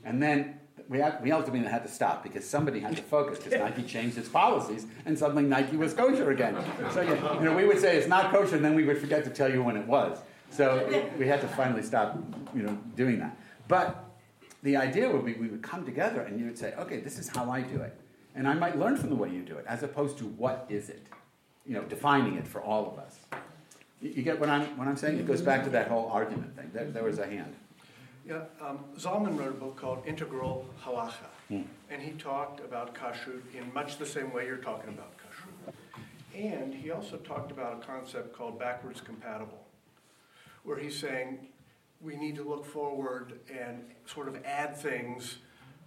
[0.03, 3.59] And then we, had, we ultimately had to stop because somebody had to focus because
[3.59, 6.55] Nike changed its policies and suddenly Nike was kosher again.
[6.91, 9.29] So, you know, we would say it's not kosher and then we would forget to
[9.29, 10.19] tell you when it was.
[10.51, 12.17] So we had to finally stop,
[12.53, 13.37] you know, doing that.
[13.67, 14.03] But
[14.63, 17.29] the idea would be we would come together and you would say, okay, this is
[17.29, 17.97] how I do it.
[18.35, 20.89] And I might learn from the way you do it, as opposed to what is
[20.89, 21.07] it?
[21.65, 23.17] You know, defining it for all of us.
[24.01, 25.19] You, you get what I'm, what I'm saying?
[25.19, 26.69] It goes back to that whole argument thing.
[26.73, 27.55] There, there was a hand.
[28.27, 31.61] Yeah, um, Zalman wrote a book called Integral Halacha, Hmm.
[31.91, 35.73] and he talked about kashrut in much the same way you're talking about kashrut.
[36.33, 39.63] And he also talked about a concept called backwards compatible,
[40.63, 41.47] where he's saying
[42.01, 45.37] we need to look forward and sort of add things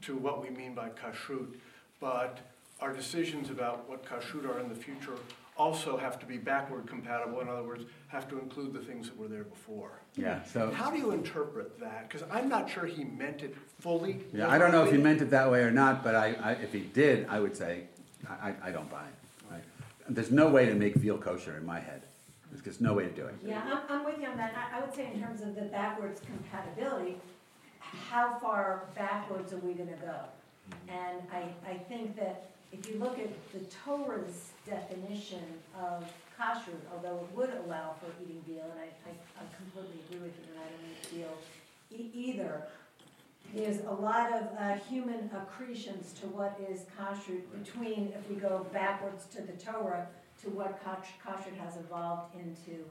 [0.03, 1.57] to what we mean by kashrut,
[1.99, 2.39] but
[2.81, 5.15] our decisions about what kashrut are in the future
[5.57, 7.41] also have to be backward compatible.
[7.41, 10.01] In other words, have to include the things that were there before.
[10.15, 10.71] Yeah, so.
[10.71, 12.09] How do you interpret that?
[12.09, 14.21] Because I'm not sure he meant it fully.
[14.33, 16.53] Yeah, I don't know if he meant it that way or not, but I, I,
[16.53, 17.85] if he did, I would say,
[18.29, 19.51] I, I- I don't buy it.
[19.51, 19.63] Right?
[20.09, 22.03] There's no way to make veal kosher in my head.
[22.51, 23.35] There's just no way to do it.
[23.45, 24.55] Yeah, I'm, I'm with you on that.
[24.57, 27.17] I, I would say in terms of the backwards compatibility,
[27.81, 30.15] how far backwards are we gonna go?
[30.15, 30.91] Mm-hmm.
[30.91, 35.43] And I, I think that if you look at the Torah's definition
[35.79, 36.05] of
[36.39, 40.37] kashrut, although it would allow for eating veal, and I, I, I completely agree with
[40.39, 41.39] you, and I don't eat veal
[41.99, 42.63] e- either,
[43.55, 48.67] there's a lot of uh, human accretions to what is kashrut between, if we go
[48.73, 50.07] backwards to the Torah,
[50.43, 52.85] to what kash- kashrut has evolved into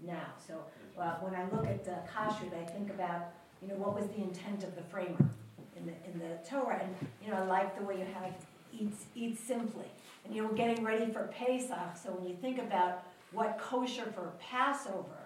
[0.00, 0.28] now.
[0.46, 0.60] So
[1.00, 4.22] uh, when I look at uh, kashrut, I think about, you know, what was the
[4.22, 5.28] intent of the framer
[5.76, 6.80] in the, in the Torah?
[6.80, 8.32] And, you know, I like the way you have
[8.78, 9.86] eat, eat simply.
[10.24, 14.04] And, you know, we're getting ready for Pesach, so when you think about what kosher
[14.14, 15.24] for Passover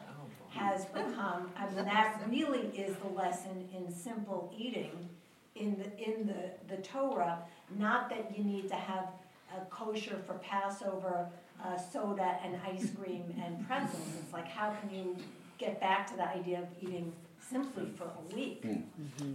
[0.51, 5.09] has become, I mean, that really is the lesson in simple eating
[5.55, 7.39] in the, in the, the Torah.
[7.79, 9.09] Not that you need to have
[9.57, 11.29] a kosher for Passover,
[11.65, 14.03] uh, soda and ice cream and pretzels.
[14.23, 15.17] It's like, how can you
[15.59, 17.13] get back to the idea of eating
[17.51, 18.65] simply for a week?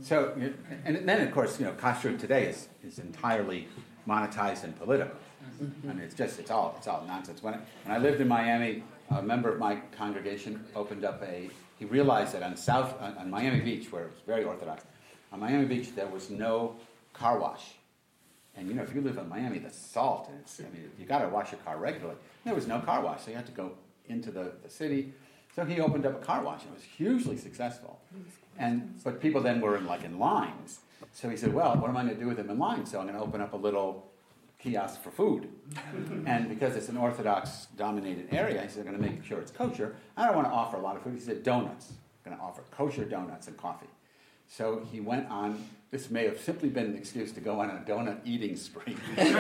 [0.02, 0.34] So,
[0.86, 3.68] and then of course, you know, kosher today is, is entirely
[4.08, 5.16] monetized and political.
[5.62, 5.90] Mm-hmm.
[5.90, 7.44] I mean, it's just, it's all, it's all nonsense.
[7.44, 11.50] When I, when I lived in Miami, a member of my congregation opened up a,
[11.78, 14.84] he realized that on South, on, on Miami Beach, where it's very orthodox,
[15.32, 16.76] on Miami Beach there was no
[17.14, 17.76] car wash.
[18.56, 21.06] And you know, if you live in Miami, the salt, and it's, I mean, you
[21.06, 22.18] got to wash your car regularly.
[22.46, 23.72] There was no car wash, so you had to go
[24.08, 25.14] into the, the city.
[25.56, 28.00] So he opened up a car wash, and it was hugely successful.
[28.60, 30.80] And but people then were in like in lines.
[31.12, 32.86] So he said, "Well, what am I going to do with them in line?
[32.86, 34.12] So I'm going to open up a little
[34.60, 35.50] kiosk for food."
[36.26, 39.52] and because it's an Orthodox dominated area, he said, "I'm going to make sure it's
[39.52, 39.96] kosher.
[40.18, 41.92] I don't want to offer a lot of food." He said, "Donuts.
[42.26, 43.90] I'm going to offer kosher donuts and coffee."
[44.48, 45.66] So he went on.
[45.90, 48.96] This may have simply been an excuse to go on a donut eating spree.
[49.16, 49.34] he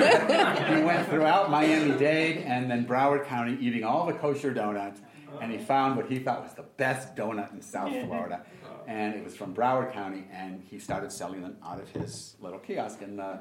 [0.83, 5.01] went throughout Miami-Dade and then Broward County eating all the kosher donuts,
[5.41, 8.41] and he found what he thought was the best donut in South Florida.
[8.87, 12.59] And it was from Broward County, and he started selling them out of his little
[12.59, 13.39] kiosk in the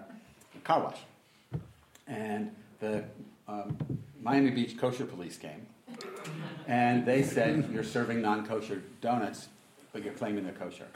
[0.65, 0.99] car wash.
[2.07, 3.05] And the
[3.49, 3.77] um,
[4.21, 5.67] Miami Beach kosher police came,
[6.69, 9.49] and they said, "You're serving non-kosher donuts.
[9.93, 10.87] but you're claiming they're kosher.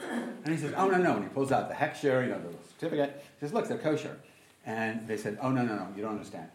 [0.43, 1.15] And he says, oh, no, no.
[1.15, 3.23] And he pulls out the hechsher, you know, the certificate.
[3.39, 4.17] He says, look, they're kosher.
[4.65, 6.49] And they said, oh, no, no, no, you don't understand.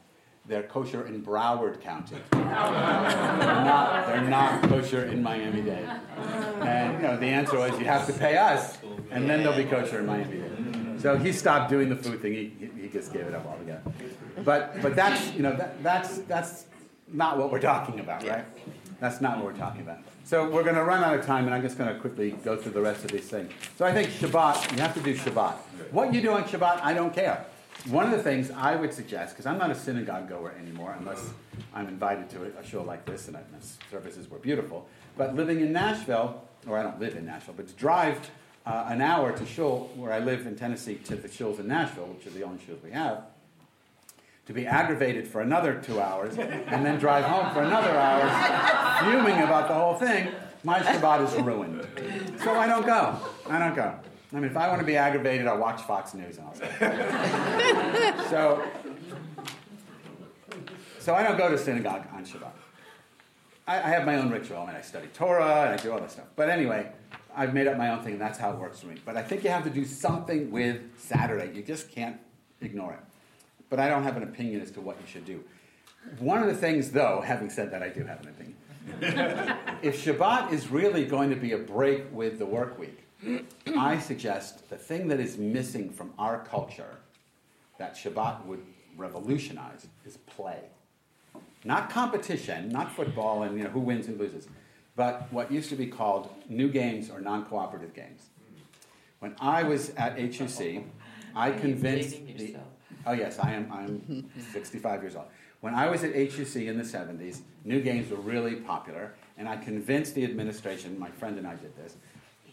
[0.46, 2.16] They're kosher in Broward County.
[2.32, 5.88] they're, not, they're not kosher in Miami-Dade.
[6.62, 8.78] And, you know, the answer was, you have to pay us,
[9.10, 11.00] and then they'll be kosher in Miami-Dade.
[11.00, 12.32] So he stopped doing the food thing.
[12.32, 13.82] He, he just gave it up altogether.
[14.44, 16.66] But, but that's, you know, that, that's, that's
[17.08, 18.44] not what we're talking about, right?
[18.98, 19.98] That's not what we're talking about.
[20.24, 22.56] So we're going to run out of time, and I'm just going to quickly go
[22.56, 23.52] through the rest of these things.
[23.76, 25.54] So I think Shabbat, you have to do Shabbat.
[25.90, 27.44] What you do on Shabbat, I don't care.
[27.86, 31.30] One of the things I would suggest, because I'm not a synagogue goer anymore, unless
[31.74, 34.86] I'm invited to a show like this, and the services were beautiful.
[35.16, 38.30] But living in Nashville, or I don't live in Nashville, but to drive
[38.64, 42.06] uh, an hour to shul, where I live in Tennessee, to the shuls in Nashville,
[42.06, 43.24] which are the only shuls we have,
[44.46, 49.42] to be aggravated for another two hours, and then drive home for another hour, fuming
[49.42, 50.28] about the whole thing,
[50.62, 51.84] my Shabbat is ruined.
[52.44, 53.18] So I don't go.
[53.48, 53.98] I don't go.
[54.32, 56.68] I mean, if I want to be aggravated, I'll watch Fox News and I'll say.
[58.30, 58.66] so,
[60.98, 62.52] so I don't go to synagogue on Shabbat.
[63.66, 64.58] I, I have my own ritual.
[64.58, 66.26] I mean, I study Torah and I do all this stuff.
[66.34, 66.90] But anyway,
[67.36, 68.96] I've made up my own thing, and that's how it works for me.
[69.04, 71.52] But I think you have to do something with Saturday.
[71.54, 72.18] You just can't
[72.60, 73.00] ignore it
[73.72, 75.42] but I don't have an opinion as to what you should do.
[76.18, 78.56] One of the things, though, having said that, I do have an opinion.
[79.82, 83.01] if Shabbat is really going to be a break with the work week,
[83.76, 86.96] I suggest the thing that is missing from our culture
[87.78, 88.64] that Shabbat would
[88.96, 90.60] revolutionize is play.
[91.64, 94.48] Not competition, not football and you know, who wins and loses,
[94.96, 98.26] but what used to be called new games or non cooperative games.
[99.20, 100.84] When I was at HUC,
[101.34, 102.56] I convinced the,
[103.06, 103.70] Oh yes, I am.
[103.72, 105.26] I'm 65 years old.
[105.60, 109.56] When I was at HUC in the 70s, new games were really popular, and I
[109.56, 111.96] convinced the administration, my friend and I did this,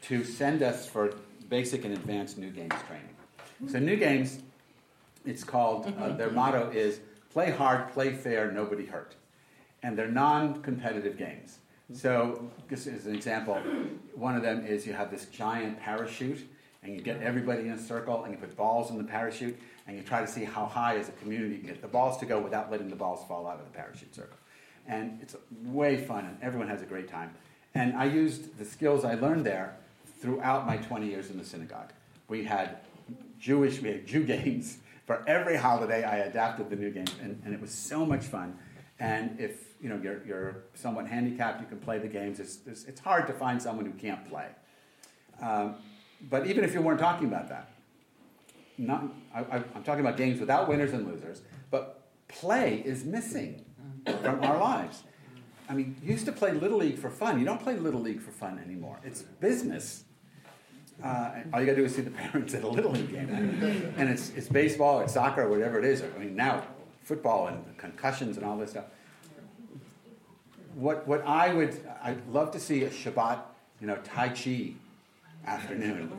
[0.04, 1.14] to send us for
[1.50, 3.72] basic and advanced new games training.
[3.72, 4.40] So new games,
[5.26, 5.94] it's called.
[6.00, 7.00] Uh, their motto is
[7.32, 9.16] "Play hard, play fair, nobody hurt,"
[9.84, 11.60] and they're non-competitive games.
[11.92, 13.56] So, just as an example,
[14.14, 16.48] one of them is you have this giant parachute,
[16.84, 19.98] and you get everybody in a circle, and you put balls in the parachute, and
[19.98, 22.40] you try to see how high as a community you get the balls to go
[22.40, 24.38] without letting the balls fall out of the parachute circle.
[24.88, 27.34] And it's way fun, and everyone has a great time.
[27.74, 29.76] And I used the skills I learned there
[30.20, 31.92] throughout my 20 years in the synagogue.
[32.28, 32.80] We had
[33.40, 34.78] Jewish, we had Jew games.
[35.06, 38.58] For every holiday, I adapted the new games, and, and it was so much fun.
[39.00, 42.40] And if you know you're, you're somewhat handicapped, you can play the games.
[42.40, 44.48] It's, it's, it's hard to find someone who can't play.
[45.42, 45.76] Um,
[46.30, 47.72] but even if you weren't talking about that,
[48.78, 51.42] not, I, am talking about games without winners and losers,
[51.72, 53.66] but play is missing
[54.06, 55.04] from our lives.
[55.70, 57.40] I mean, you used to play Little League for fun.
[57.40, 59.00] You don't play Little League for fun anymore.
[59.04, 60.04] It's business.
[61.04, 63.30] Uh, all you got to do is see the parents at a Little League game.
[63.98, 66.04] And it's, it's baseball it's soccer whatever it is.
[66.04, 66.64] I mean, now
[67.04, 68.86] football and concussions and all this stuff.
[70.76, 73.40] What, what I would, I'd love to see a Shabbat,
[73.82, 74.74] you know, Tai Chi
[75.46, 76.12] afternoon,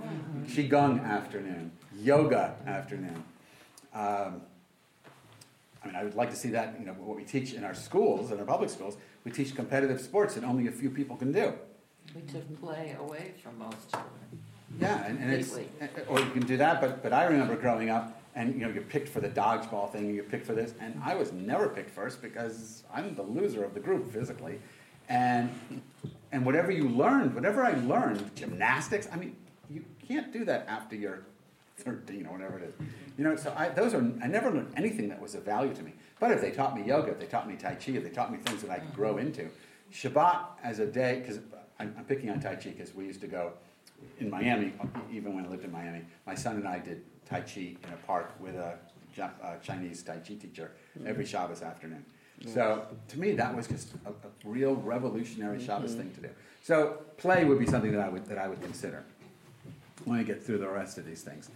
[0.49, 1.71] Qigong afternoon
[2.03, 3.23] yoga afternoon.
[3.95, 4.43] Um,
[5.83, 7.75] I mean, I would like to see that, you know, what we teach in our
[7.75, 11.33] schools, in our public schools, we teach competitive sports that only a few people can
[11.33, 11.55] do.
[12.15, 14.43] We took play away from most children.
[14.79, 15.59] Yeah, and, and it's,
[16.09, 18.83] or you can do that, but, but I remember growing up, and you know, you're
[18.85, 21.91] picked for the dodgeball thing, and you're picked for this, and I was never picked
[21.91, 24.61] first because I'm the loser of the group physically.
[25.09, 25.51] And,
[26.31, 29.35] and whatever you learned, whatever I learned, gymnastics, I mean,
[29.69, 31.23] you can't do that after you're
[31.79, 32.75] 13 or whatever it is.
[33.19, 35.83] You know, so I, those are, I never learned anything that was of value to
[35.83, 35.95] me.
[36.21, 38.31] But if they taught me yoga, if they taught me Tai Chi, if they taught
[38.31, 39.49] me things that I could grow into,
[39.93, 41.41] Shabbat as a day, because
[41.79, 43.53] I'm, I'm, picking on Tai Chi because we used to go
[44.19, 44.73] in Miami,
[45.13, 48.07] even when I lived in Miami, my son and I did Tai Chi in a
[48.07, 48.79] park with a,
[49.19, 50.73] a Chinese Tai Chi teacher
[51.07, 52.05] every Shabbos afternoon.
[52.47, 56.01] So to me, that was just a, a real revolutionary Shabbos mm-hmm.
[56.01, 56.29] thing to do.
[56.63, 59.05] So play would be something that I would, that I would consider
[60.05, 61.51] when I get through the rest of these things.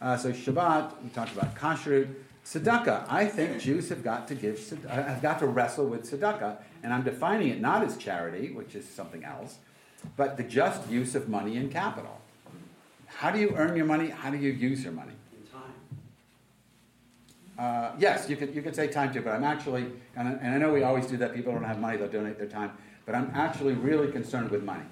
[0.00, 2.08] Uh, so Shabbat, we talked about kashrut.
[2.44, 6.94] Tzedakah, I think Jews have got to give, have got to wrestle with tzedakah, and
[6.94, 9.56] I'm defining it not as charity, which is something else,
[10.16, 12.20] but the just use of money and capital.
[13.06, 14.08] How do you earn your money?
[14.08, 15.12] How do you use your money?
[15.32, 15.72] In time.
[17.58, 19.86] Uh, yes, you could, you could say time too, but I'm actually,
[20.16, 22.38] and I, and I know we always do that, people don't have money, they'll donate
[22.38, 22.72] their time,
[23.06, 24.84] but I'm actually really concerned with money.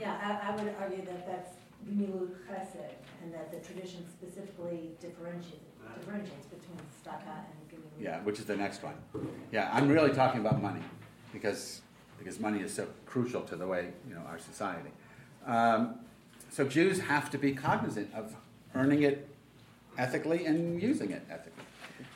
[0.00, 1.52] Yeah, I, I would argue that that's
[1.86, 2.92] gemilut chesed,
[3.22, 5.60] and that the tradition specifically differentiates,
[5.98, 8.00] differentiates between tzedakah and gemilut.
[8.00, 8.94] Yeah, which is the next one.
[9.52, 10.82] Yeah, I'm really talking about money
[11.32, 11.82] because
[12.18, 14.90] because money is so crucial to the way you know our society.
[15.46, 15.96] Um,
[16.50, 18.34] so Jews have to be cognizant of
[18.74, 19.28] earning it
[19.98, 21.64] ethically and using it ethically.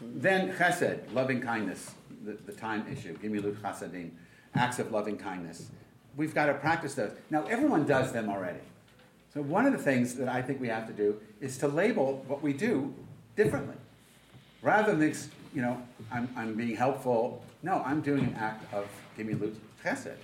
[0.01, 1.91] Then chesed, loving kindness,
[2.25, 4.11] the, the time issue, gimilut chasadim,
[4.55, 5.71] acts of loving kindness.
[6.17, 7.13] We've got to practice those.
[7.31, 8.61] Now, everyone does them already.
[9.33, 12.25] So one of the things that I think we have to do is to label
[12.27, 12.93] what we do
[13.37, 13.77] differently.
[14.61, 15.15] Rather than,
[15.55, 15.81] you know,
[16.11, 17.45] I'm, I'm being helpful.
[17.63, 18.87] No, I'm doing an act of
[19.17, 20.17] gimilut chesed.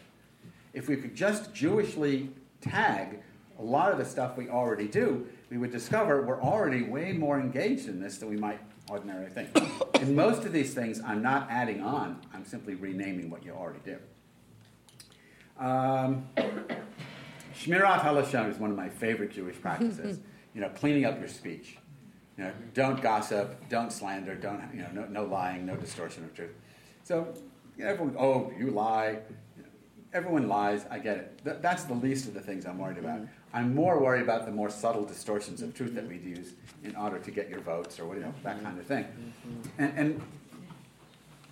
[0.73, 2.29] If we could just Jewishly
[2.61, 3.21] tag
[3.59, 7.41] a lot of the stuff we already do, we would discover we're already way more
[7.41, 9.49] engaged in this than we might ordinarily think.
[10.01, 13.81] in most of these things, I'm not adding on, I'm simply renaming what you already
[13.85, 13.99] do.
[15.59, 16.27] Um,
[17.55, 20.19] Shmirat halashon is one of my favorite Jewish practices.
[20.57, 21.77] you know, cleaning up your speech.
[22.37, 26.35] You know, don't gossip, don't slander, don't you know, no, no lying, no distortion of
[26.35, 26.51] truth.
[27.05, 27.35] So
[27.77, 29.19] you know, everyone, oh, you lie.
[30.17, 30.87] Everyone lies.
[30.91, 31.41] I get it.
[31.45, 33.21] Th- that's the least of the things I'm worried about.
[33.53, 37.19] I'm more worried about the more subtle distortions of truth that we'd use in order
[37.19, 39.05] to get your votes or what you know, that kind of thing.
[39.77, 40.23] And, and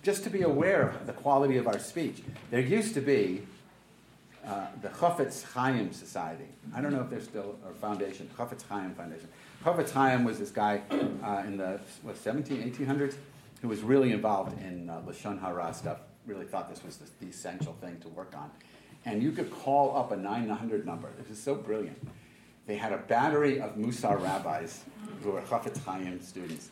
[0.01, 2.23] just to be aware of the quality of our speech.
[2.49, 3.45] There used to be
[4.43, 6.47] uh, the Chofetz Chaim Society.
[6.75, 9.27] I don't know if there's still a foundation, Chofetz Chaim Foundation.
[9.63, 13.15] Chofetz Chaim was this guy uh, in the what, 17, 1800s
[13.61, 17.27] who was really involved in uh, Lashon Hara stuff, really thought this was the, the,
[17.29, 18.51] essential thing to work on.
[19.05, 21.09] And you could call up a 900 number.
[21.17, 22.07] This is so brilliant.
[22.65, 24.83] They had a battery of Musar rabbis
[25.21, 26.69] who were Chofetz Chaim students.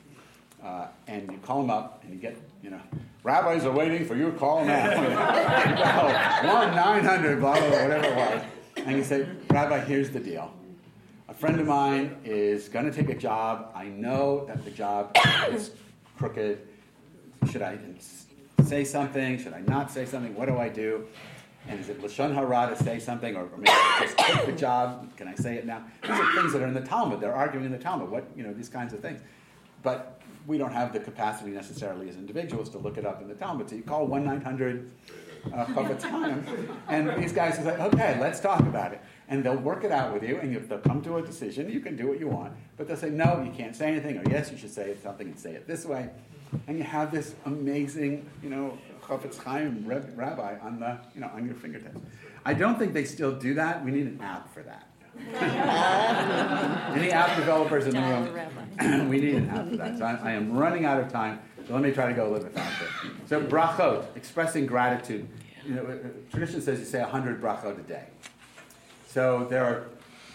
[0.64, 2.80] Uh, and you call them up and you get, you know,
[3.22, 4.96] rabbis are waiting for your call now.
[6.46, 8.44] One, 900, blah, blah, blah, whatever it was.
[8.78, 10.54] And you say, Rabbi, here's the deal.
[11.28, 13.72] A friend of mine is going to take a job.
[13.76, 15.16] I know that the job
[15.50, 15.72] is
[16.18, 16.60] crooked.
[17.52, 17.76] Should I
[18.64, 19.38] say something?
[19.38, 20.36] Should I not say something?
[20.36, 21.08] What do I do?
[21.68, 25.16] And is it Lashon Hara to say something, or, maybe just quit the job?
[25.16, 25.84] Can I say it now?
[26.02, 27.22] These are things that are in the Talmud.
[27.22, 28.10] They're arguing in the Talmud.
[28.10, 29.22] What you know, these kinds of things.
[29.82, 33.36] But we don't have the capacity necessarily as individuals to look it up in the
[33.36, 33.70] Talmud.
[33.70, 34.92] So you call one nine hundred
[35.54, 36.46] uh, Chaim,
[36.88, 40.14] and these guys will say, "Okay, let's talk about it." And they'll work it out
[40.14, 41.70] with you, and if they'll come to a decision.
[41.70, 44.24] You can do what you want, but they'll say, "No, you can't say anything," or
[44.30, 46.10] "Yes, you should say something and say it this way."
[46.68, 51.46] And you have this amazing, you know, Chofetz Chaim rabbi on the, you know, on
[51.46, 52.00] your fingertips.
[52.46, 53.84] I don't think they still do that.
[53.84, 54.88] We need an app for that.
[56.96, 59.10] Any app developers in the room?
[59.10, 59.98] we need an app for that.
[59.98, 61.40] So I, I, am running out of time.
[61.68, 62.88] So let me try to go a little bit faster.
[63.28, 65.28] So brachot, expressing gratitude.
[65.66, 65.98] You know, uh,
[66.32, 68.06] tradition says you say 100 brachot a day.
[69.08, 69.90] So there are,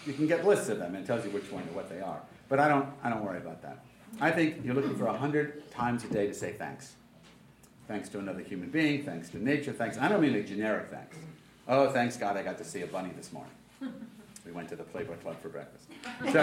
[0.07, 2.01] you can get lists of them and it tells you which one and what they
[2.01, 2.21] are.
[2.49, 3.85] But I don't, I don't worry about that.
[4.21, 6.95] I think you're looking for 100 times a day to say thanks.
[7.87, 9.97] Thanks to another human being, thanks to nature, thanks.
[9.97, 11.16] I don't mean a generic thanks.
[11.66, 13.53] Oh, thanks God, I got to see a bunny this morning.
[14.45, 15.85] We went to the Playboy Club for breakfast.
[16.33, 16.41] So,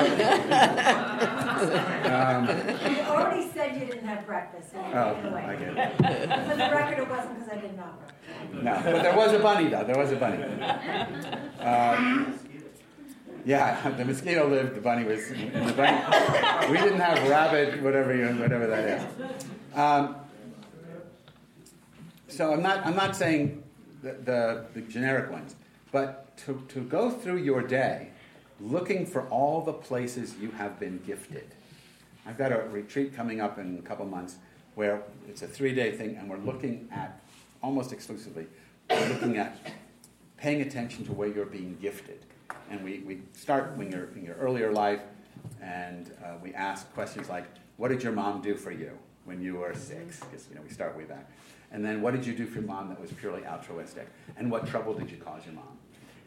[2.13, 2.47] um,
[2.93, 4.71] you already said you didn't have breakfast.
[4.71, 5.97] So oh, I get it.
[5.97, 8.63] For the record, it wasn't because I did not breakfast.
[8.63, 9.83] No, but there was a bunny, though.
[9.83, 10.43] There was a bunny.
[11.59, 12.25] Uh,
[13.45, 14.75] yeah, the mosquito lived.
[14.75, 15.29] The bunny was.
[15.31, 19.77] In the bunny, we didn't have rabbit, whatever you, whatever that is.
[19.77, 20.15] Um,
[22.27, 22.85] so I'm not.
[22.85, 23.63] I'm not saying
[24.01, 25.55] the, the, the generic ones,
[25.91, 28.09] but to, to go through your day
[28.59, 31.53] looking for all the places you have been gifted.
[32.25, 34.37] I've got a retreat coming up in a couple months
[34.75, 37.21] where it's a three day thing, and we're looking at
[37.61, 38.47] almost exclusively
[38.89, 39.57] we're looking at
[40.37, 42.19] paying attention to where you're being gifted.
[42.69, 45.01] And we, we start when you're in your earlier life,
[45.61, 47.45] and uh, we ask questions like,
[47.77, 48.91] What did your mom do for you
[49.25, 50.19] when you were six?
[50.19, 51.29] Because you know, we start way back.
[51.71, 54.07] And then, what did you do for your mom that was purely altruistic?
[54.37, 55.77] And what trouble did you cause your mom?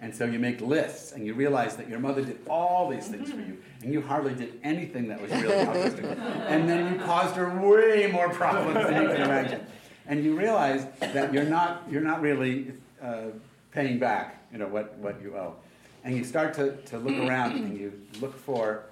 [0.00, 3.30] And so you make lists and you realize that your mother did all these things
[3.30, 6.04] for you and you hardly did anything that was really altruistic.
[6.04, 9.66] and then you caused her way more problems than you can imagine.
[10.06, 13.26] And you realize that you're not, you're not really uh,
[13.72, 15.56] paying back you know, what, what you owe.
[16.04, 18.84] And you start to, to look around and you look for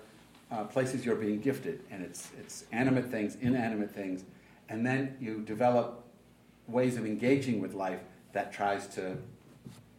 [0.51, 1.83] uh, places you're being gifted.
[1.91, 4.25] And it's, it's animate things, inanimate things.
[4.69, 6.05] And then you develop
[6.67, 8.01] ways of engaging with life
[8.33, 9.17] that tries to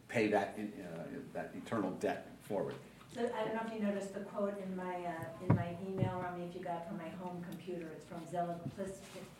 [0.08, 0.98] pay that, uh,
[1.32, 2.74] that eternal debt forward.
[3.14, 6.22] So I don't know if you noticed the quote in my, uh, in my email,
[6.22, 7.88] Rami, if you got from my home computer.
[7.92, 8.58] It's from Zelig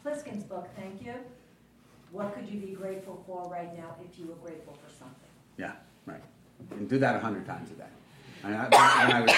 [0.04, 1.14] Pliskin's book, Thank You.
[2.10, 5.28] What could you be grateful for right now if you were grateful for something?
[5.58, 5.72] Yeah,
[6.06, 6.22] right.
[6.70, 7.84] And do that a hundred times a day.
[8.44, 8.50] I,
[9.06, 9.32] when I was,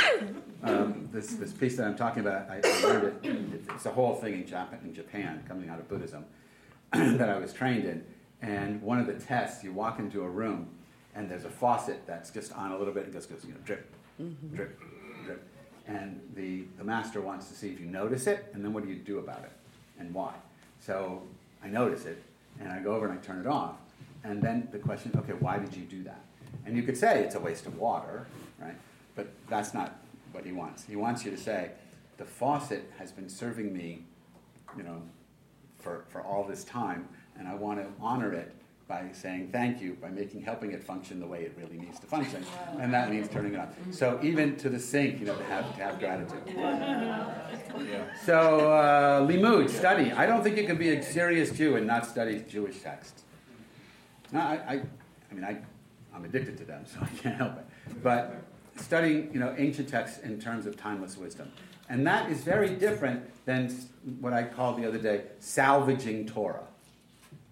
[0.63, 4.15] um, this, this piece that I'm talking about, I, I learned it, it's a whole
[4.15, 6.25] thing in Japan, in Japan, coming out of Buddhism,
[6.93, 8.05] that I was trained in.
[8.43, 10.69] And one of the tests, you walk into a room,
[11.15, 13.61] and there's a faucet that's just on a little bit and just goes, you know,
[13.65, 13.91] drip,
[14.21, 14.55] mm-hmm.
[14.55, 14.81] drip,
[15.25, 15.47] drip.
[15.87, 18.91] And the, the master wants to see if you notice it, and then what do
[18.91, 19.53] you do about it,
[19.99, 20.35] and why.
[20.81, 21.23] So
[21.63, 22.23] I notice it,
[22.61, 23.77] and I go over and I turn it off.
[24.25, 26.21] And then the question, okay, why did you do that?
[26.67, 28.27] And you could say it's a waste of water,
[28.61, 28.77] right?
[29.17, 29.99] But that's not
[30.33, 30.85] what he wants.
[30.85, 31.71] He wants you to say,
[32.17, 34.05] the faucet has been serving me,
[34.77, 35.03] you know,
[35.79, 37.09] for, for all this time,
[37.39, 38.55] and I want to honor it
[38.87, 42.07] by saying thank you, by making helping it function the way it really needs to
[42.07, 42.45] function,
[42.81, 43.69] and that means turning it on.
[43.93, 46.43] So even to the sink, you know, to have to have gratitude.
[48.25, 50.11] So uh, limud, study.
[50.11, 53.23] I don't think you can be a serious Jew and not study Jewish texts.
[54.33, 54.83] No, I, I,
[55.31, 55.59] I mean, I,
[56.15, 58.03] I'm addicted to them, so I can't help it.
[58.03, 58.43] But
[58.77, 61.51] studying, you know, ancient texts in terms of timeless wisdom.
[61.89, 63.69] And that is very different than
[64.21, 66.63] what I called the other day salvaging Torah.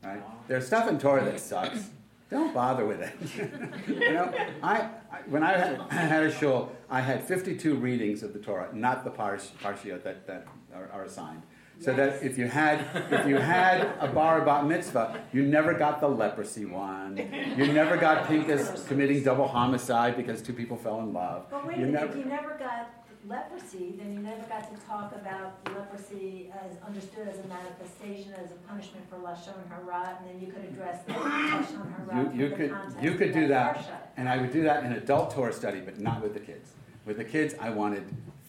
[0.03, 0.23] Right?
[0.47, 1.91] There's stuff in Torah that sucks.
[2.31, 3.89] Don't bother with it.
[3.89, 4.33] you know,
[4.63, 8.39] I, I when I had, I had, a shul, I had 52 readings of the
[8.39, 11.43] Torah, not the parsh, parshiot that, that are, are assigned.
[11.81, 12.21] So yes.
[12.21, 16.09] that if you had if you had a bar bat mitzvah, you never got the
[16.09, 17.17] leprosy one.
[17.57, 21.47] You never got Pinchas committing double homicide because two people fell in love.
[21.51, 22.91] But wait, you never, if you never got
[23.29, 28.51] leprosy, then you never got to talk about leprosy as understood as a manifestation, as
[28.51, 32.35] a punishment for lashon hara, and then you could address the lashon hara.
[32.35, 35.53] You, you could you could do that, and I would do that in adult Torah
[35.53, 36.71] study, but not with the kids.
[37.05, 38.05] With the kids, I wanted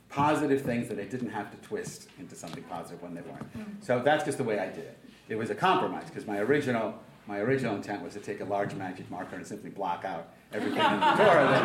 [0.10, 3.58] positive things that I didn't have to twist into something positive when they weren't.
[3.58, 3.82] Mm-hmm.
[3.82, 4.98] So that's just the way I did it.
[5.30, 6.96] It was a compromise because my original
[7.28, 10.80] my original intent was to take a large magic marker and simply block out everything
[10.80, 11.64] in the Torah that,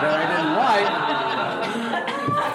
[0.00, 0.86] that I didn't like.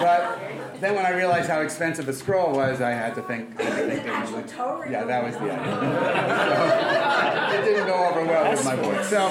[0.00, 0.40] But
[0.80, 3.56] then when I realized how expensive a scroll was, I had to think.
[3.60, 4.42] Had to think differently.
[4.90, 7.46] Yeah, that was the idea.
[7.52, 9.08] so, it didn't go over well with my voice.
[9.08, 9.28] So,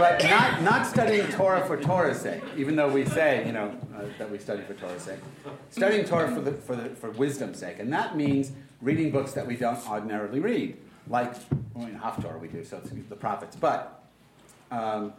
[0.00, 4.04] but not not studying Torah for Torah's sake, even though we say you know uh,
[4.18, 5.18] that we study for Torah's sake.
[5.68, 9.46] Studying Torah for the, for the, for wisdom's sake, and that means reading books that
[9.46, 11.34] we don't ordinarily read, like
[11.74, 14.02] well, in Haftorah we do, so it's the prophets, but
[14.70, 15.12] um,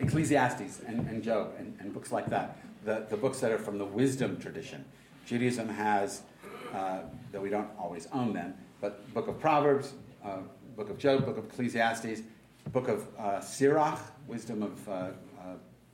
[0.00, 3.78] Ecclesiastes and, and Job and, and, books like that, the, the books that are from
[3.78, 4.84] the wisdom tradition.
[5.26, 6.22] Judaism has,
[6.72, 7.00] uh,
[7.32, 9.94] though we don't always own them, but Book of Proverbs,
[10.24, 10.38] uh,
[10.76, 12.22] Book of Job, Book of Ecclesiastes,
[12.72, 15.10] Book of uh, Sirach, Wisdom of uh, uh,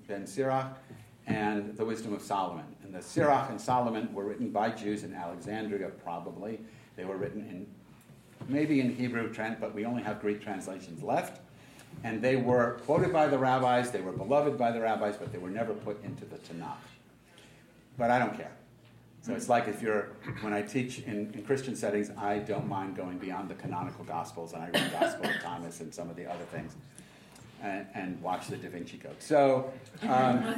[0.09, 0.77] Ben Sirach,
[1.27, 2.65] and the Wisdom of Solomon.
[2.83, 6.61] And the Sirach and Solomon were written by Jews in Alexandria, probably.
[6.97, 7.67] They were written in
[8.49, 11.41] maybe in Hebrew, but we only have Greek translations left.
[12.05, 15.39] And they were quoted by the rabbis, they were beloved by the rabbis, but they
[15.39, 16.77] were never put into the Tanakh.
[17.99, 18.53] But I don't care.
[19.23, 20.09] So it's like if you're,
[20.41, 24.55] when I teach in, in Christian settings, I don't mind going beyond the canonical Gospels,
[24.55, 26.75] and I read Gospel of Thomas and some of the other things,
[27.63, 29.17] and, and watch the Da Vinci Code.
[29.19, 29.71] So,
[30.09, 30.55] um,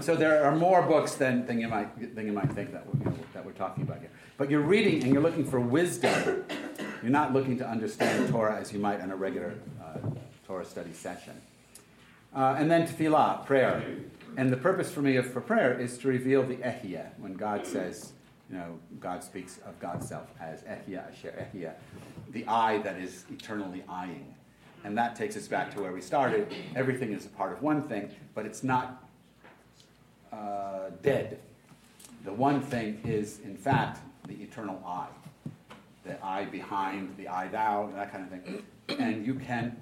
[0.00, 2.98] so there are more books than, than, you, might, than you might think that we're,
[2.98, 4.10] you know, that we're talking about here.
[4.38, 6.44] But you're reading and you're looking for wisdom.
[7.02, 9.98] You're not looking to understand Torah as you might on a regular uh,
[10.46, 11.34] Torah study session.
[12.34, 13.82] Uh, and then tefillah, prayer.
[14.36, 17.66] And the purpose for me of, for prayer is to reveal the ehiyah, when God
[17.66, 18.12] says,
[18.50, 21.72] you know, God speaks of God's self as ehiyah, asher ehiyah,
[22.32, 24.34] the eye that is eternally eyeing.
[24.84, 26.54] And that takes us back to where we started.
[26.76, 29.08] Everything is a part of one thing, but it's not
[30.32, 31.40] uh, dead.
[32.24, 35.08] The one thing is, in fact, the eternal eye.
[36.04, 38.62] The eye behind, the eye thou, that kind of thing.
[38.98, 39.76] And you can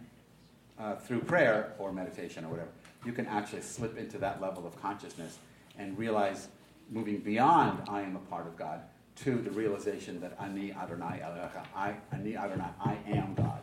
[0.79, 2.71] uh, through prayer or meditation or whatever,
[3.05, 5.39] you can actually slip into that level of consciousness
[5.79, 6.49] and realize
[6.91, 8.81] moving beyond I am a part of God
[9.17, 13.63] to the realization that Ani Adonai Elohecha, I, Ani Adonai, I am God.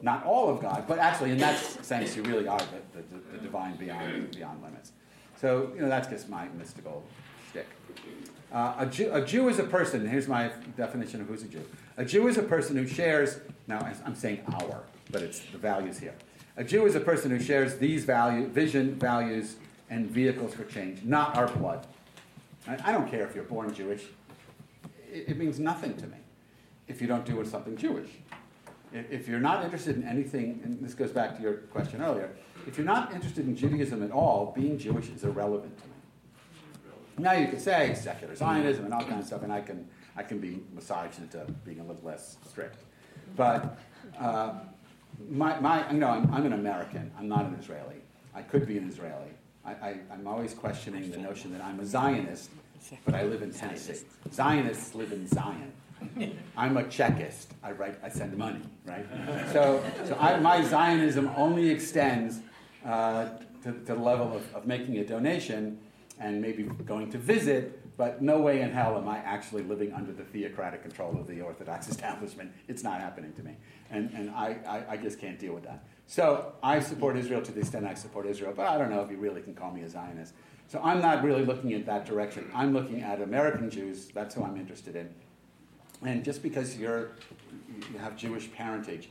[0.00, 3.38] Not all of God, but actually in that sense you really are the, the, the
[3.38, 4.92] divine beyond, beyond limits.
[5.40, 7.04] So, you know, that's just my mystical
[7.50, 7.68] stick.
[8.52, 11.64] Uh, a, Jew, a Jew is a person, here's my definition of who's a Jew.
[11.96, 13.38] A Jew is a person who shares,
[13.68, 16.14] now I'm saying our, but it's the values here.
[16.56, 19.56] A Jew is a person who shares these value, vision, values,
[19.88, 21.86] and vehicles for change, not our blood.
[22.66, 24.04] I don't care if you're born Jewish.
[25.10, 26.16] It, means nothing to me
[26.88, 28.08] if you don't do something Jewish.
[28.92, 32.30] If you're not interested in anything, and this goes back to your question earlier,
[32.66, 35.92] if you're not interested in Judaism at all, being Jewish is irrelevant to me.
[37.18, 40.22] Now you could say secular Zionism and all kinds of stuff, and I can I
[40.22, 42.84] can be massaged into being a little less strict.
[43.36, 43.78] But
[44.18, 44.60] uh,
[45.28, 47.10] my, my, you know, I'm, I'm, an American.
[47.18, 47.96] I'm not an Israeli.
[48.34, 49.30] I could be an Israeli.
[49.64, 52.50] I, I'm always questioning the notion that I'm a Zionist,
[53.04, 54.04] but I live in Tennessee.
[54.32, 55.72] Zionists live in Zion.
[56.56, 57.46] I'm a Chekist.
[57.62, 59.06] I write, I send money, right?
[59.52, 62.40] So, so I, my Zionism only extends
[62.84, 63.28] uh,
[63.62, 65.78] to, to the level of, of making a donation
[66.18, 70.12] and maybe going to visit, but no way in hell am I actually living under
[70.12, 72.52] the theocratic control of the Orthodox establishment.
[72.68, 73.56] It's not happening to me.
[73.90, 75.84] And, and I, I, I just can't deal with that.
[76.06, 79.10] So I support Israel to the extent I support Israel, but I don't know if
[79.10, 80.34] you really can call me a Zionist.
[80.68, 82.50] So I'm not really looking at that direction.
[82.54, 84.06] I'm looking at American Jews.
[84.06, 85.08] That's who I'm interested in.
[86.04, 87.10] And just because you're,
[87.92, 89.08] you have Jewish parentage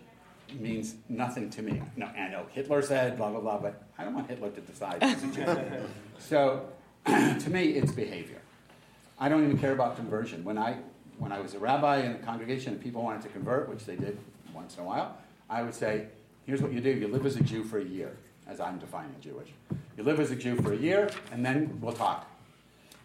[0.59, 1.81] means nothing to me.
[1.95, 5.01] No, I know Hitler said blah, blah, blah, but I don't want Hitler to decide.
[6.19, 6.65] so
[7.05, 8.41] to me, it's behavior.
[9.21, 10.43] I don't even care about conversion.
[10.43, 10.77] When I,
[11.19, 13.95] when I was a rabbi in a congregation and people wanted to convert, which they
[13.95, 14.17] did
[14.51, 15.15] once in a while,
[15.47, 16.07] I would say,
[16.47, 16.89] here's what you do.
[16.89, 18.17] You live as a Jew for a year,
[18.47, 19.49] as I'm defining Jewish.
[19.95, 22.27] You live as a Jew for a year, and then we'll talk.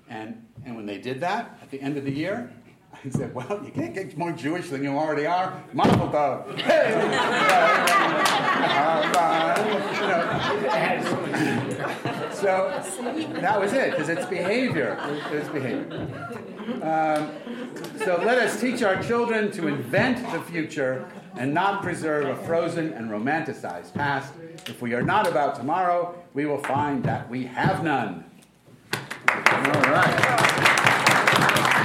[0.08, 2.50] And, and when they did that, at the end of the year,
[3.04, 5.62] I said, well, you can't get more Jewish than you already are.
[5.74, 6.58] Mazel tov.
[6.62, 8.32] Hey!
[8.76, 9.36] Uh, uh,
[12.36, 12.70] so
[13.40, 14.98] that was it, because it's behavior.
[15.32, 16.08] It's behavior.
[16.82, 17.30] Um,
[18.04, 22.92] so let us teach our children to invent the future and not preserve a frozen
[22.92, 24.32] and romanticized past.
[24.66, 28.24] If we are not about tomorrow, we will find that we have none.
[28.92, 31.82] All right.